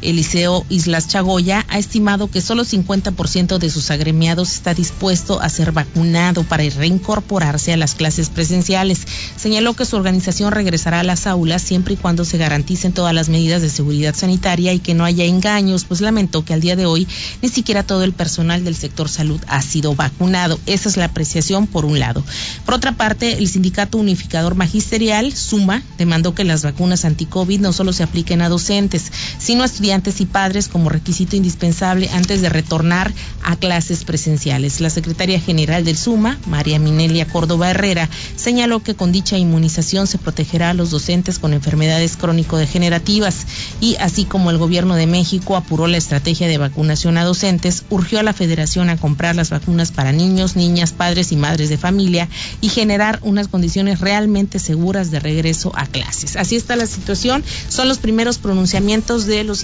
Eliseo 0.04 0.66
Islas 0.68 1.08
Chagoya 1.08 1.64
ha 1.68 1.78
estimado 1.78 2.30
que 2.30 2.40
solo 2.40 2.64
50% 2.64 3.58
de 3.58 3.70
sus 3.70 3.90
agremiados 3.90 4.52
está 4.52 4.74
dispuesto 4.74 5.40
a 5.40 5.48
ser 5.48 5.72
vacunado 5.72 6.44
para 6.44 6.68
reincorporarse 6.68 7.72
a 7.72 7.76
las 7.76 7.94
clases 7.94 8.28
presenciales. 8.28 9.06
Señaló 9.36 9.74
que 9.74 9.86
su 9.86 9.96
organización 9.96 10.52
regresará 10.52 11.00
a 11.00 11.04
las 11.04 11.26
aulas 11.26 11.62
siempre 11.62 11.94
y 11.94 11.96
cuando 11.96 12.24
se 12.24 12.38
garanticen 12.38 12.92
todas 12.92 13.14
las 13.14 13.28
medidas 13.28 13.62
de 13.62 13.70
seguridad 13.70 14.14
sanitaria 14.14 14.72
y 14.72 14.78
que 14.78 14.94
no 14.94 15.04
haya 15.04 15.24
engaños, 15.24 15.84
pues 15.84 16.00
lamentó 16.00 16.44
que 16.44 16.52
al 16.52 16.60
día 16.60 16.76
de 16.76 16.86
hoy 16.86 17.08
ni 17.40 17.48
siquiera 17.48 17.82
todo 17.82 18.04
el 18.04 18.12
personal 18.12 18.64
del 18.64 18.76
sector 18.76 19.08
salud 19.08 19.40
ha 19.46 19.62
sido 19.62 19.94
vacunado. 19.94 20.60
Esa 20.66 20.88
es 20.88 20.96
la 20.96 21.06
apreciación 21.06 21.66
por 21.66 21.84
un 21.84 21.98
lado. 21.98 22.22
Por 22.66 22.74
otra 22.74 22.92
parte, 22.92 23.38
el 23.38 23.48
Sindicato 23.48 23.98
Unificador 23.98 24.54
Magisterial, 24.54 25.32
SUMA, 25.32 25.82
demandó 25.96 26.34
que 26.34 26.44
las 26.44 26.62
vacunas 26.62 27.04
anti-COVID 27.04 27.60
no 27.60 27.72
solo 27.72 27.92
se 27.92 28.02
apliquen 28.02 28.42
a 28.42 28.48
docentes, 28.48 29.10
sino 29.38 29.62
a 29.62 29.66
estudiantes 29.66 29.93
y 29.94 30.26
padres 30.26 30.66
como 30.66 30.88
requisito 30.88 31.36
indispensable 31.36 32.10
antes 32.12 32.42
de 32.42 32.48
retornar 32.48 33.12
a 33.44 33.54
clases 33.54 34.02
presenciales. 34.02 34.80
La 34.80 34.90
secretaria 34.90 35.38
general 35.38 35.84
del 35.84 35.96
SUMA, 35.96 36.36
María 36.46 36.80
Minelia 36.80 37.28
Córdoba 37.28 37.70
Herrera, 37.70 38.08
señaló 38.34 38.82
que 38.82 38.96
con 38.96 39.12
dicha 39.12 39.38
inmunización 39.38 40.08
se 40.08 40.18
protegerá 40.18 40.70
a 40.70 40.74
los 40.74 40.90
docentes 40.90 41.38
con 41.38 41.52
enfermedades 41.52 42.16
crónico-degenerativas 42.16 43.46
y 43.80 43.94
así 44.00 44.24
como 44.24 44.50
el 44.50 44.58
gobierno 44.58 44.96
de 44.96 45.06
México 45.06 45.54
apuró 45.56 45.86
la 45.86 45.96
estrategia 45.96 46.48
de 46.48 46.58
vacunación 46.58 47.16
a 47.16 47.24
docentes, 47.24 47.84
urgió 47.88 48.18
a 48.18 48.24
la 48.24 48.32
federación 48.32 48.90
a 48.90 48.96
comprar 48.96 49.36
las 49.36 49.50
vacunas 49.50 49.92
para 49.92 50.10
niños, 50.10 50.56
niñas, 50.56 50.92
padres 50.92 51.30
y 51.30 51.36
madres 51.36 51.68
de 51.68 51.78
familia 51.78 52.28
y 52.60 52.68
generar 52.68 53.20
unas 53.22 53.46
condiciones 53.46 54.00
realmente 54.00 54.58
seguras 54.58 55.12
de 55.12 55.20
regreso 55.20 55.70
a 55.76 55.86
clases. 55.86 56.34
Así 56.34 56.56
está 56.56 56.74
la 56.74 56.86
situación. 56.86 57.44
Son 57.68 57.86
los 57.86 57.98
primeros 57.98 58.38
pronunciamientos 58.38 59.26
de 59.26 59.44
los 59.44 59.62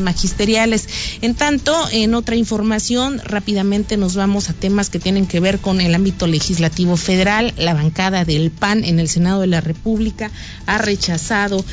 magisteriales. 0.00 0.88
En 1.22 1.34
tanto, 1.34 1.76
en 1.92 2.14
otra 2.14 2.36
información, 2.36 3.20
rápidamente 3.24 3.96
nos 3.96 4.14
vamos 4.14 4.48
a 4.48 4.52
temas 4.52 4.90
que 4.90 4.98
tienen 4.98 5.26
que 5.26 5.40
ver 5.40 5.58
con 5.58 5.80
el 5.80 5.94
ámbito 5.94 6.26
legislativo 6.26 6.96
federal. 6.96 7.52
La 7.56 7.74
bancada 7.74 8.24
del 8.24 8.50
PAN 8.50 8.84
en 8.84 9.00
el 9.00 9.08
Senado 9.08 9.40
de 9.40 9.46
la 9.46 9.60
República 9.60 10.30
ha 10.66 10.78
rechazado 10.78 11.64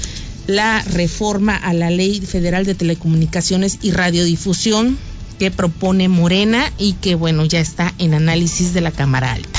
la 0.47 0.82
reforma 0.84 1.56
a 1.56 1.73
la 1.73 1.89
Ley 1.89 2.21
Federal 2.21 2.65
de 2.65 2.76
Telecomunicaciones 2.76 3.80
y 3.82 3.91
Radiodifusión 3.91 4.97
que 5.39 5.52
propone 5.52 6.08
Morena 6.08 6.71
y 6.78 6.93
que, 6.93 7.15
bueno, 7.15 7.45
ya 7.45 7.60
está 7.60 7.93
en 8.00 8.13
análisis 8.13 8.73
de 8.73 8.82
la 8.82 8.91
Cámara 8.91 9.34
Alta 9.34 9.57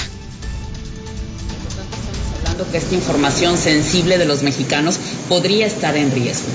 que 2.67 2.79
esta 2.79 2.95
información 2.95 3.59
sensible 3.59 4.19
de 4.19 4.25
los 4.25 4.43
mexicanos 4.43 4.99
podría 5.29 5.67
estar 5.67 5.97
en 5.97 6.13
riesgo. 6.13 6.47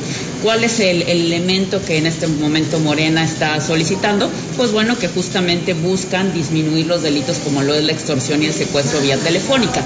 ¿Cuál 0.41 0.63
es 0.63 0.79
el, 0.79 1.03
elemento 1.03 1.81
que 1.83 1.97
en 1.97 2.05
este 2.05 2.27
momento 2.27 2.79
Morena 2.79 3.23
está 3.23 3.61
solicitando? 3.61 4.29
Pues 4.57 4.71
bueno, 4.71 4.97
que 4.97 5.07
justamente 5.07 5.73
buscan 5.73 6.33
disminuir 6.33 6.87
los 6.87 7.01
delitos 7.01 7.37
como 7.37 7.61
lo 7.61 7.73
es 7.73 7.83
la 7.83 7.93
extorsión 7.93 8.43
y 8.43 8.47
el 8.47 8.53
secuestro 8.53 8.99
vía 9.01 9.17
telefónica. 9.17 9.81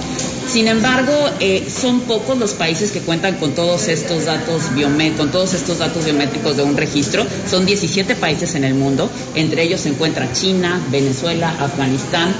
Sin 0.47 0.67
embargo, 0.67 1.13
eh, 1.41 1.67
son 1.69 2.01
pocos 2.01 2.37
los 2.37 2.53
países 2.53 2.91
que 2.91 3.01
cuentan 3.01 3.35
con 3.35 3.51
todos 3.51 3.87
estos 3.89 4.25
datos 4.25 4.63
con 5.17 5.31
todos 5.31 5.53
estos 5.53 5.79
datos 5.79 6.05
biométricos 6.05 6.55
de 6.55 6.63
un 6.63 6.77
registro. 6.77 7.25
Son 7.49 7.65
17 7.65 8.15
países 8.15 8.55
en 8.55 8.63
el 8.63 8.73
mundo, 8.73 9.09
entre 9.35 9.63
ellos 9.63 9.81
se 9.81 9.89
encuentra 9.89 10.31
China, 10.31 10.81
Venezuela, 10.89 11.53
Afganistán. 11.59 12.33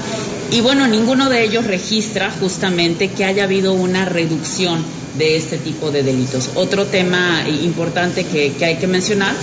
Y 0.50 0.62
bueno, 0.62 0.86
ninguno 0.86 1.28
de 1.28 1.44
ellos 1.44 1.66
registra 1.66 2.30
justamente 2.30 3.08
que 3.08 3.24
haya 3.24 3.44
habido 3.44 3.74
una 3.74 4.06
reducción 4.06 4.82
de 5.18 5.36
este 5.36 5.58
tipo 5.58 5.90
de 5.90 6.02
delitos. 6.02 6.50
Otro 6.54 6.86
tema 6.86 7.44
importante 7.48 8.24
que, 8.24 8.54
hay 8.64 8.76
que 8.76 8.86
mencionar 8.86 9.34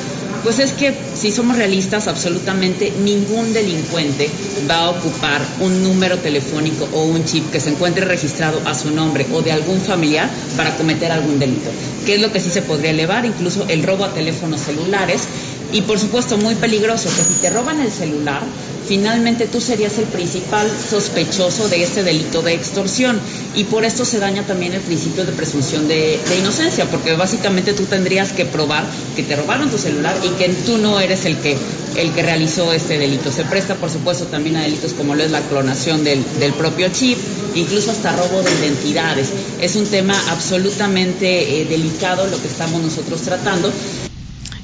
pues 0.44 0.60
es 0.60 0.74
que 0.74 0.94
si 1.16 1.32
somos 1.32 1.58
realistas, 1.58 2.08
absolutamente 2.08 2.94
ningún 3.04 3.52
delincuente 3.52 4.30
va 4.70 4.82
a 4.82 4.90
ocupar 4.92 5.42
un 5.60 5.84
número 5.84 6.20
telefónico 6.20 6.88
o 6.94 7.06
un 7.06 7.26
chip 7.26 7.50
que 7.52 7.60
se 7.60 7.72
encuentre 7.72 8.06
registrado 8.06 8.62
a 8.64 8.76
su 8.76 8.92
nombre 8.92 9.26
o 9.34 9.42
de 9.42 9.52
algún 9.52 9.82
familiar 9.82 10.30
para 10.56 10.78
cometer 10.78 11.12
algún 11.12 11.40
delito. 11.40 11.72
¿Qué 12.06 12.16
es 12.16 12.22
lo 12.22 12.32
que 12.32 12.40
sí 12.40 12.52
se 12.52 12.62
podría 12.62 12.92
elevar? 12.92 13.26
Incluso 13.26 13.66
el 13.70 13.82
robo 13.82 14.06
a 14.06 14.14
teléfonos 14.14 14.62
celulares 14.62 15.28
y 15.72 15.82
por 15.82 16.00
supuesto 16.00 16.38
muy 16.38 16.56
peligroso 16.56 17.10
que 17.10 17.34
si 17.34 17.40
te 17.42 17.50
roban 17.50 17.80
el 17.82 17.92
celular, 17.92 18.42
finalmente 18.88 19.48
tú 19.48 19.60
serías 19.60 19.98
el 19.98 20.06
principal 20.06 20.70
sospechoso 20.90 21.68
de 21.68 21.84
este 21.84 22.04
delito 22.04 22.42
de 22.42 22.54
extorsión 22.54 23.20
y 23.56 23.64
por 23.66 23.84
esto 23.84 24.06
se 24.06 24.20
daña 24.20 24.44
también 24.44 24.74
el 24.74 24.82
principio 24.82 25.26
de 25.26 25.32
presunción 25.32 25.88
de, 25.88 26.20
inocencia, 26.40 26.86
porque 26.86 27.14
básicamente 27.14 27.74
tú 27.74 27.84
tendrías 27.86 28.32
que 28.32 28.46
probar 28.46 28.86
que 29.16 29.24
te 29.24 29.36
robaron 29.36 29.70
tu 29.70 29.78
celular 29.78 30.16
y 30.24 30.30
que 30.38 30.50
tú 30.66 30.78
no 30.78 31.00
eres 31.00 31.26
el 31.26 31.38
que, 31.38 31.58
el 31.96 32.12
que 32.12 32.22
realizó 32.22 32.72
este 32.74 32.98
delito. 32.98 33.32
Se 33.32 33.44
presta 33.44 33.76
por 33.76 33.90
supuesto 33.90 34.26
también 34.26 34.58
a 34.58 34.64
delitos 34.64 34.94
como 34.94 35.16
lo 35.16 35.24
es 35.24 35.32
la 35.32 35.42
clonación 35.42 36.04
del, 36.04 36.24
del 36.40 36.54
propio 36.54 36.90
chip, 36.90 37.18
incluso 37.56 37.92
hasta 37.92 38.16
robo 38.16 38.42
de 38.44 38.52
identidades. 38.60 39.30
Es 39.62 39.76
un 39.76 39.86
tema 39.86 40.16
absolutamente 40.30 41.62
eh, 41.62 41.66
delicado 41.66 42.28
lo 42.28 42.40
que 42.42 42.48
estamos 42.48 42.82
nosotros 42.82 43.22
tratando. 43.22 43.72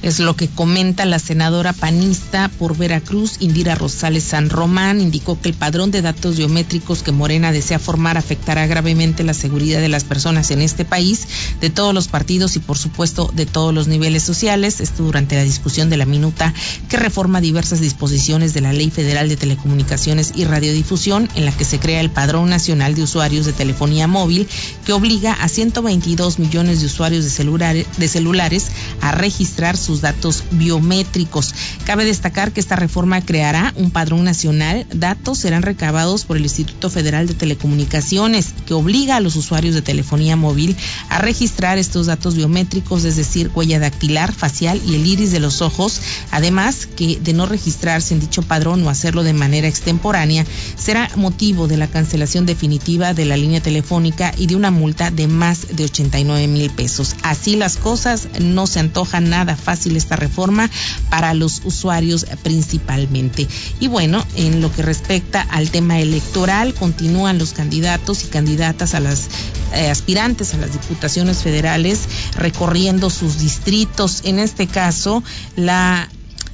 Es 0.02 0.20
lo 0.20 0.36
que 0.36 0.48
comenta 0.48 1.06
la 1.06 1.20
senadora 1.20 1.74
panista 1.74 2.50
por 2.58 2.76
Veracruz, 2.76 3.36
Indira 3.40 3.76
Rosales 3.76 4.24
San 4.24 4.50
Román. 4.50 5.00
Indicó 5.00 5.40
que 5.40 5.50
el 5.50 5.54
padrón 5.54 5.92
de 5.92 6.02
datos 6.02 6.38
biométricos 6.38 7.04
que 7.04 7.12
Morena 7.12 7.52
desea 7.52 7.78
formar 7.78 8.18
afectará 8.18 8.66
gravemente 8.66 9.24
la 9.24 9.36
seguridad 9.36 9.80
de 9.80 9.90
las 9.90 10.04
personas 10.04 10.50
en 10.50 10.62
este 10.62 10.86
país, 10.86 11.28
de 11.60 11.70
todos 11.70 11.94
los 11.94 12.08
partidos 12.08 12.56
y 12.56 12.60
por 12.60 12.80
supuesto 12.80 13.32
de 13.36 13.46
todos 13.46 13.76
los 13.76 13.88
niveles 13.88 14.24
sociales. 14.24 14.80
Esto 14.80 15.04
durante 15.04 15.36
la 15.36 15.44
discusión 15.44 15.92
de 15.92 15.98
la 15.98 16.08
minuta 16.08 16.52
que 16.90 16.98
reforma 16.98 17.40
diversas 17.40 17.80
disposiciones 17.80 18.56
de 18.56 18.62
la 18.62 18.74
Ley 18.74 18.90
Federal 18.90 19.30
de 19.30 19.38
Telecomunicaciones 19.38 20.32
y 20.36 20.46
Radiodifusión, 20.46 21.30
en 21.36 21.46
la 21.46 21.52
que 21.52 21.64
se 21.64 21.80
crea 21.80 22.02
el 22.02 22.10
Padrón 22.10 22.50
Nacional 22.50 22.96
de 22.96 23.04
Usuarios 23.04 23.46
de 23.46 23.54
Telefonía 23.54 24.08
Móvil, 24.08 24.48
que 24.84 24.94
obliga 24.94 25.34
a 25.34 25.48
122 25.48 26.40
millones 26.40 26.80
de 26.80 26.88
usuarios 26.88 27.24
de 27.24 27.30
celulares, 27.30 27.86
de 27.98 28.08
celulares 28.08 28.66
a 29.02 29.12
registrar 29.12 29.78
su 29.78 29.91
sus 29.92 30.00
datos 30.00 30.46
biométricos. 30.52 31.54
Cabe 31.84 32.06
destacar 32.06 32.54
que 32.54 32.62
esta 32.62 32.78
reforma 32.78 33.20
creará 33.20 33.74
un 33.76 33.92
padrón 33.92 34.24
nacional. 34.24 34.88
Datos 34.94 35.40
serán 35.40 35.64
recabados 35.64 36.24
por 36.24 36.38
el 36.38 36.44
Instituto 36.44 36.90
Federal 36.90 37.28
de 37.28 37.34
Telecomunicaciones, 37.34 38.54
que 38.66 38.74
obliga 38.74 39.18
a 39.18 39.20
los 39.20 39.36
usuarios 39.36 39.76
de 39.76 39.82
telefonía 39.82 40.38
móvil 40.38 40.78
a 41.10 41.18
registrar 41.20 41.78
estos 41.78 42.06
datos 42.06 42.36
biométricos, 42.36 43.04
es 43.04 43.18
decir, 43.18 43.52
huella 43.54 43.80
dactilar, 43.80 44.32
facial 44.34 44.82
y 44.88 44.96
el 44.96 45.06
iris 45.06 45.34
de 45.34 45.42
los 45.42 45.62
ojos. 45.62 46.00
Además, 46.32 46.86
que 46.86 47.20
de 47.20 47.34
no 47.34 47.46
registrarse 47.46 48.14
en 48.14 48.22
dicho 48.22 48.44
padrón 48.44 48.88
o 48.88 48.90
hacerlo 48.90 49.24
de 49.24 49.34
manera 49.34 49.68
extemporánea, 49.68 50.46
será 50.78 51.10
motivo 51.18 51.68
de 51.68 51.76
la 51.76 51.88
cancelación 51.88 52.46
definitiva 52.46 53.14
de 53.14 53.26
la 53.26 53.36
línea 53.36 53.60
telefónica 53.60 54.34
y 54.38 54.48
de 54.48 54.56
una 54.56 54.72
multa 54.72 55.12
de 55.12 55.28
más 55.28 55.76
de 55.76 55.84
89 55.84 56.48
mil 56.48 56.70
pesos. 56.70 57.18
Así 57.24 57.58
las 57.58 57.76
cosas, 57.76 58.30
no 58.40 58.68
se 58.68 58.80
antoja 58.80 59.20
nada 59.20 59.58
fácil 59.58 59.81
esta 59.90 60.16
reforma 60.16 60.70
para 61.10 61.34
los 61.34 61.62
usuarios 61.66 62.26
principalmente. 62.44 63.48
Y 63.80 63.88
bueno, 63.88 64.26
en 64.36 64.62
lo 64.62 64.72
que 64.72 64.82
respecta 64.82 65.42
al 65.42 65.70
tema 65.70 66.00
electoral, 66.00 66.74
continúan 66.74 67.38
los 67.38 67.54
candidatos 67.54 68.24
y 68.24 68.28
candidatas 68.28 68.94
a 68.94 69.00
las 69.00 69.30
eh, 69.74 69.90
aspirantes 69.90 70.54
a 70.54 70.58
las 70.58 70.74
diputaciones 70.74 71.44
federales 71.44 72.00
recorriendo 72.36 73.10
sus 73.10 73.40
distritos. 73.40 74.22
En 74.26 74.40
este 74.40 74.68
caso, 74.68 75.24
la 75.56 76.10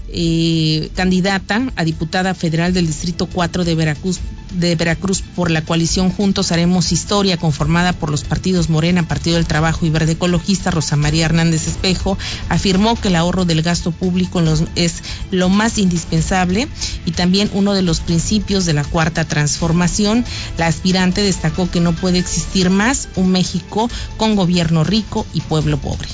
eh, 0.10 0.89
candidata 0.96 1.72
a 1.76 1.84
diputada 1.84 2.34
federal 2.34 2.74
del 2.74 2.88
Distrito 2.88 3.28
4 3.28 3.65
de 3.65 3.76
Veracruz, 3.76 4.20
de 4.54 4.76
Veracruz 4.76 5.22
por 5.22 5.52
la 5.52 5.62
coalición 5.62 6.10
Juntos 6.12 6.52
Haremos 6.52 6.91
Historia, 6.91 7.38
conformada 7.38 7.93
por 7.93 8.10
los 8.10 8.24
partidos 8.24 8.70
Morena, 8.70 9.08
Partido 9.08 9.36
del 9.36 9.46
Trabajo 9.46 9.86
y 9.86 9.89
Verde 9.89 10.13
Ecologista, 10.13 10.72
Rosa 10.72 10.96
María 10.96 11.26
Hernández 11.26 11.67
Espejo, 11.67 12.17
afirmó 12.50 12.96
que 13.00 13.10
el 13.10 13.15
ahorro 13.15 13.46
del 13.46 13.62
gasto 13.62 13.91
público 13.91 14.41
es 14.76 15.04
lo 15.32 15.50
más 15.50 15.78
indispensable 15.78 16.67
y 17.06 17.12
también 17.12 17.50
uno 17.54 17.74
de 17.74 17.82
los 17.82 18.00
principios 18.00 18.65
de 18.65 18.74
la 18.74 18.84
cuarta 18.84 19.26
transformación. 19.26 20.24
La 20.58 20.67
aspirante 20.67 21.22
destacó 21.22 21.70
que 21.70 21.82
no 21.82 21.93
puede 21.93 22.20
existir 22.20 22.70
más 22.70 23.10
un 23.15 23.32
México 23.32 23.89
con 24.17 24.36
gobierno 24.36 24.84
rico 24.84 25.26
y 25.34 25.41
pueblo 25.41 25.78
pobre. 25.78 26.08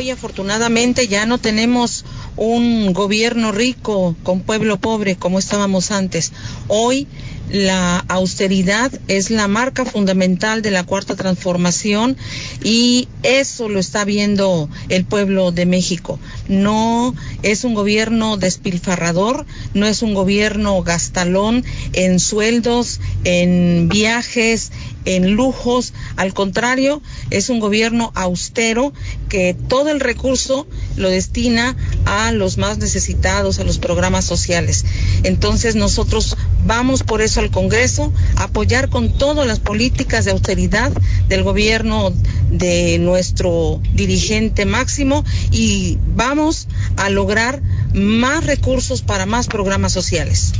Hoy 0.00 0.10
afortunadamente 0.10 1.08
ya 1.08 1.26
no 1.26 1.38
tenemos 1.38 2.04
un 2.38 2.92
gobierno 2.92 3.52
rico 3.52 4.16
con 4.22 4.40
pueblo 4.40 4.78
pobre 4.78 5.16
como 5.16 5.38
estábamos 5.38 5.90
antes. 5.90 6.32
Hoy 6.68 7.08
la 7.50 8.04
austeridad 8.08 8.92
es 9.08 9.30
la 9.30 9.48
marca 9.48 9.84
fundamental 9.84 10.60
de 10.60 10.70
la 10.70 10.84
cuarta 10.84 11.16
transformación 11.16 12.16
y 12.62 13.08
eso 13.22 13.68
lo 13.68 13.80
está 13.80 14.04
viendo 14.04 14.68
el 14.88 15.04
pueblo 15.04 15.50
de 15.50 15.66
México. 15.66 16.20
No 16.46 17.14
es 17.42 17.64
un 17.64 17.74
gobierno 17.74 18.36
despilfarrador, 18.36 19.46
no 19.74 19.86
es 19.86 20.02
un 20.02 20.14
gobierno 20.14 20.82
gastalón 20.82 21.64
en 21.94 22.20
sueldos, 22.20 23.00
en 23.24 23.88
viajes, 23.88 24.70
en 25.06 25.32
lujos, 25.32 25.94
al 26.16 26.34
contrario, 26.34 27.00
es 27.30 27.48
un 27.48 27.60
gobierno 27.60 28.12
austero 28.14 28.92
que 29.30 29.56
todo 29.68 29.88
el 29.88 30.00
recurso 30.00 30.66
lo 30.98 31.08
destina 31.08 31.76
a 32.04 32.32
los 32.32 32.58
más 32.58 32.78
necesitados, 32.78 33.58
a 33.58 33.64
los 33.64 33.78
programas 33.78 34.24
sociales. 34.24 34.84
Entonces 35.22 35.74
nosotros 35.74 36.36
vamos 36.66 37.02
por 37.02 37.22
eso 37.22 37.40
al 37.40 37.50
Congreso, 37.50 38.12
apoyar 38.36 38.88
con 38.88 39.16
todas 39.16 39.46
las 39.46 39.60
políticas 39.60 40.24
de 40.24 40.32
austeridad 40.32 40.92
del 41.28 41.42
gobierno 41.42 42.12
de 42.50 42.98
nuestro 42.98 43.80
dirigente 43.94 44.64
máximo 44.64 45.24
y 45.50 45.98
vamos 46.14 46.68
a 46.96 47.10
lograr 47.10 47.62
más 47.94 48.44
recursos 48.44 49.02
para 49.02 49.26
más 49.26 49.46
programas 49.46 49.92
sociales. 49.92 50.52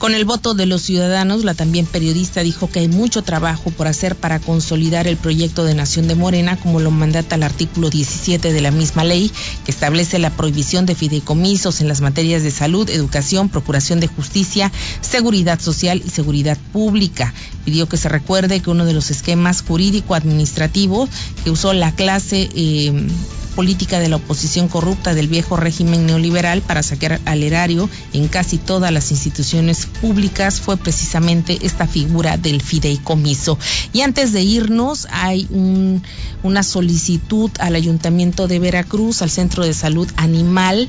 Con 0.00 0.14
el 0.14 0.24
voto 0.24 0.54
de 0.54 0.64
los 0.64 0.80
ciudadanos, 0.80 1.44
la 1.44 1.52
también 1.52 1.84
periodista 1.84 2.40
dijo 2.40 2.70
que 2.70 2.78
hay 2.78 2.88
mucho 2.88 3.20
trabajo 3.20 3.70
por 3.70 3.86
hacer 3.86 4.16
para 4.16 4.38
consolidar 4.38 5.06
el 5.06 5.18
proyecto 5.18 5.62
de 5.62 5.74
Nación 5.74 6.08
de 6.08 6.14
Morena, 6.14 6.56
como 6.56 6.80
lo 6.80 6.90
mandata 6.90 7.36
el 7.36 7.42
artículo 7.42 7.90
17 7.90 8.50
de 8.50 8.60
la 8.62 8.70
misma 8.70 9.04
ley, 9.04 9.30
que 9.66 9.70
establece 9.70 10.18
la 10.18 10.30
prohibición 10.30 10.86
de 10.86 10.94
fideicomisos 10.94 11.82
en 11.82 11.88
las 11.88 12.00
materias 12.00 12.42
de 12.42 12.50
salud, 12.50 12.88
educación, 12.88 13.50
procuración 13.50 14.00
de 14.00 14.06
justicia, 14.06 14.72
seguridad 15.02 15.60
social 15.60 16.02
y 16.02 16.08
seguridad 16.08 16.56
pública. 16.72 17.34
Pidió 17.66 17.86
que 17.86 17.98
se 17.98 18.08
recuerde 18.08 18.60
que 18.60 18.70
uno 18.70 18.86
de 18.86 18.94
los 18.94 19.10
esquemas 19.10 19.60
jurídico-administrativos 19.60 21.10
que 21.44 21.50
usó 21.50 21.74
la 21.74 21.94
clase 21.94 22.48
eh, 22.54 23.06
política 23.50 23.98
de 23.98 24.08
la 24.08 24.16
oposición 24.16 24.68
corrupta 24.68 25.14
del 25.14 25.28
viejo 25.28 25.56
régimen 25.56 26.06
neoliberal 26.06 26.62
para 26.62 26.82
saquear 26.82 27.20
al 27.24 27.42
erario 27.42 27.88
en 28.12 28.28
casi 28.28 28.58
todas 28.58 28.92
las 28.92 29.10
instituciones 29.10 29.86
públicas 29.86 30.60
fue 30.60 30.76
precisamente 30.76 31.58
esta 31.62 31.86
figura 31.86 32.36
del 32.36 32.60
fideicomiso. 32.60 33.58
Y 33.92 34.02
antes 34.02 34.32
de 34.32 34.42
irnos, 34.42 35.06
hay 35.10 35.46
un, 35.50 36.02
una 36.42 36.62
solicitud 36.62 37.50
al 37.58 37.74
Ayuntamiento 37.74 38.48
de 38.48 38.58
Veracruz, 38.58 39.22
al 39.22 39.30
Centro 39.30 39.64
de 39.64 39.74
Salud 39.74 40.08
Animal, 40.16 40.88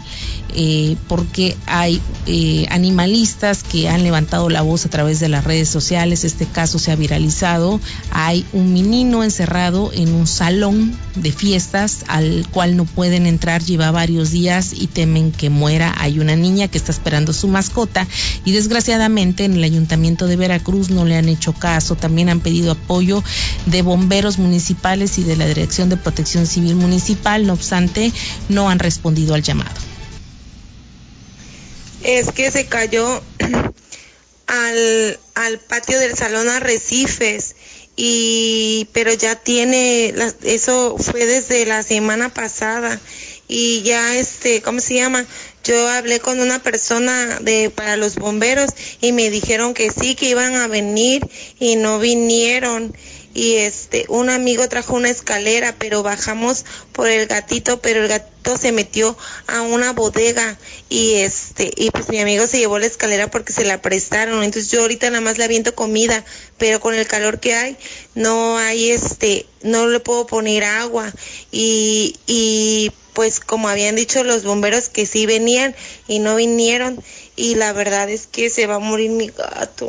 eh, 0.53 0.95
porque 1.07 1.57
hay 1.65 2.01
eh, 2.25 2.65
animalistas 2.69 3.63
que 3.63 3.89
han 3.89 4.03
levantado 4.03 4.49
la 4.49 4.61
voz 4.61 4.85
a 4.85 4.89
través 4.89 5.19
de 5.19 5.29
las 5.29 5.43
redes 5.43 5.69
sociales. 5.69 6.23
Este 6.23 6.45
caso 6.45 6.79
se 6.79 6.91
ha 6.91 6.95
viralizado. 6.95 7.79
Hay 8.11 8.45
un 8.53 8.73
menino 8.73 9.23
encerrado 9.23 9.91
en 9.93 10.13
un 10.13 10.27
salón 10.27 10.95
de 11.15 11.31
fiestas 11.31 12.05
al 12.07 12.47
cual 12.51 12.77
no 12.77 12.85
pueden 12.85 13.25
entrar, 13.25 13.63
lleva 13.63 13.91
varios 13.91 14.31
días 14.31 14.73
y 14.73 14.87
temen 14.87 15.31
que 15.31 15.49
muera. 15.49 15.93
Hay 15.97 16.19
una 16.19 16.35
niña 16.35 16.67
que 16.67 16.77
está 16.77 16.91
esperando 16.91 17.33
su 17.33 17.47
mascota 17.47 18.07
y 18.45 18.51
desgraciadamente 18.51 19.45
en 19.45 19.53
el 19.53 19.63
ayuntamiento 19.63 20.27
de 20.27 20.35
Veracruz 20.35 20.89
no 20.89 21.05
le 21.05 21.15
han 21.15 21.29
hecho 21.29 21.53
caso. 21.53 21.95
También 21.95 22.29
han 22.29 22.41
pedido 22.41 22.71
apoyo 22.73 23.23
de 23.65 23.81
bomberos 23.81 24.37
municipales 24.37 25.17
y 25.17 25.23
de 25.23 25.35
la 25.35 25.47
Dirección 25.47 25.89
de 25.89 25.97
Protección 25.97 26.45
Civil 26.45 26.75
Municipal. 26.75 27.47
No 27.47 27.53
obstante, 27.53 28.11
no 28.49 28.69
han 28.69 28.79
respondido 28.79 29.33
al 29.33 29.41
llamado. 29.41 29.71
Es 32.03 32.31
que 32.31 32.51
se 32.51 32.65
cayó 32.65 33.21
al, 34.47 35.19
al 35.35 35.59
patio 35.59 35.99
del 35.99 36.15
salón 36.15 36.49
Arrecifes 36.49 37.55
y 37.95 38.87
pero 38.93 39.13
ya 39.13 39.35
tiene 39.35 40.13
eso 40.43 40.95
fue 40.97 41.25
desde 41.25 41.65
la 41.65 41.83
semana 41.83 42.33
pasada. 42.33 42.99
Y 43.47 43.81
ya 43.81 44.15
este 44.15 44.61
cómo 44.61 44.79
se 44.79 44.95
llama 44.95 45.25
yo 45.63 45.87
hablé 45.89 46.19
con 46.19 46.39
una 46.39 46.63
persona 46.63 47.39
de 47.39 47.69
para 47.69 47.95
los 47.97 48.15
bomberos 48.15 48.71
y 48.99 49.11
me 49.11 49.29
dijeron 49.29 49.73
que 49.73 49.91
sí 49.91 50.15
que 50.15 50.29
iban 50.29 50.55
a 50.55 50.67
venir 50.67 51.27
y 51.59 51.75
no 51.75 51.99
vinieron 51.99 52.95
y 53.33 53.55
este 53.57 54.05
un 54.09 54.29
amigo 54.29 54.67
trajo 54.67 54.95
una 54.95 55.09
escalera 55.09 55.75
pero 55.77 56.03
bajamos 56.03 56.65
por 56.91 57.09
el 57.09 57.27
gatito 57.27 57.81
pero 57.81 58.01
el 58.01 58.07
gatito 58.07 58.57
se 58.57 58.71
metió 58.71 59.17
a 59.47 59.61
una 59.61 59.93
bodega 59.93 60.57
y 60.89 61.13
este 61.15 61.71
y 61.75 61.91
pues 61.91 62.09
mi 62.09 62.19
amigo 62.19 62.47
se 62.47 62.59
llevó 62.59 62.79
la 62.79 62.85
escalera 62.85 63.29
porque 63.29 63.53
se 63.53 63.63
la 63.63 63.81
prestaron. 63.81 64.43
Entonces 64.43 64.71
yo 64.71 64.81
ahorita 64.81 65.09
nada 65.09 65.21
más 65.21 65.37
le 65.37 65.43
aviento 65.43 65.75
comida 65.75 66.25
pero 66.57 66.79
con 66.79 66.95
el 66.95 67.07
calor 67.07 67.39
que 67.39 67.53
hay 67.53 67.77
no 68.15 68.57
hay 68.57 68.91
este 68.91 69.45
no 69.61 69.87
le 69.87 69.99
puedo 69.99 70.25
poner 70.25 70.63
agua. 70.63 71.13
Y 71.51 72.15
y 72.27 72.91
pues 73.13 73.39
como 73.39 73.69
habían 73.69 73.95
dicho 73.95 74.23
los 74.23 74.43
bomberos 74.43 74.89
que 74.89 75.05
sí 75.05 75.25
venían 75.25 75.75
y 76.07 76.19
no 76.19 76.35
vinieron 76.35 77.01
y 77.35 77.55
la 77.55 77.73
verdad 77.73 78.09
es 78.09 78.27
que 78.27 78.49
se 78.49 78.67
va 78.67 78.75
a 78.75 78.79
morir 78.79 79.11
mi 79.11 79.27
gato 79.27 79.87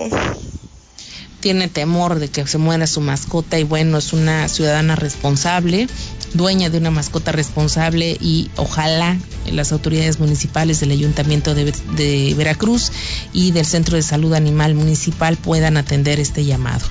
tiene 1.43 1.69
temor 1.69 2.21
de 2.21 2.29
que 2.29 2.47
se 2.47 2.57
muera 2.57 2.87
su 2.87 3.03
mascota 3.03 3.59
y 3.59 3.65
bueno, 3.65 3.99
es 3.99 4.15
una 4.15 4.49
ciudadana 4.49 4.97
responsable, 4.97 5.89
dueña 6.33 6.71
de 6.71 6.79
una 6.79 6.91
mascota 6.91 7.33
responsable 7.33 8.17
y 8.19 8.51
ojalá 8.57 9.19
las 9.51 9.73
autoridades 9.73 10.21
municipales 10.21 10.81
del 10.81 10.93
Ayuntamiento 10.93 11.55
de, 11.55 11.75
de 11.97 12.35
Veracruz 12.37 12.93
y 13.33 13.51
del 13.51 13.67
Centro 13.67 13.97
de 13.97 14.03
Salud 14.03 14.33
Animal 14.33 14.75
Municipal 14.75 15.37
puedan 15.37 15.77
atender 15.77 16.21
este 16.21 16.45
llamado. 16.45 16.87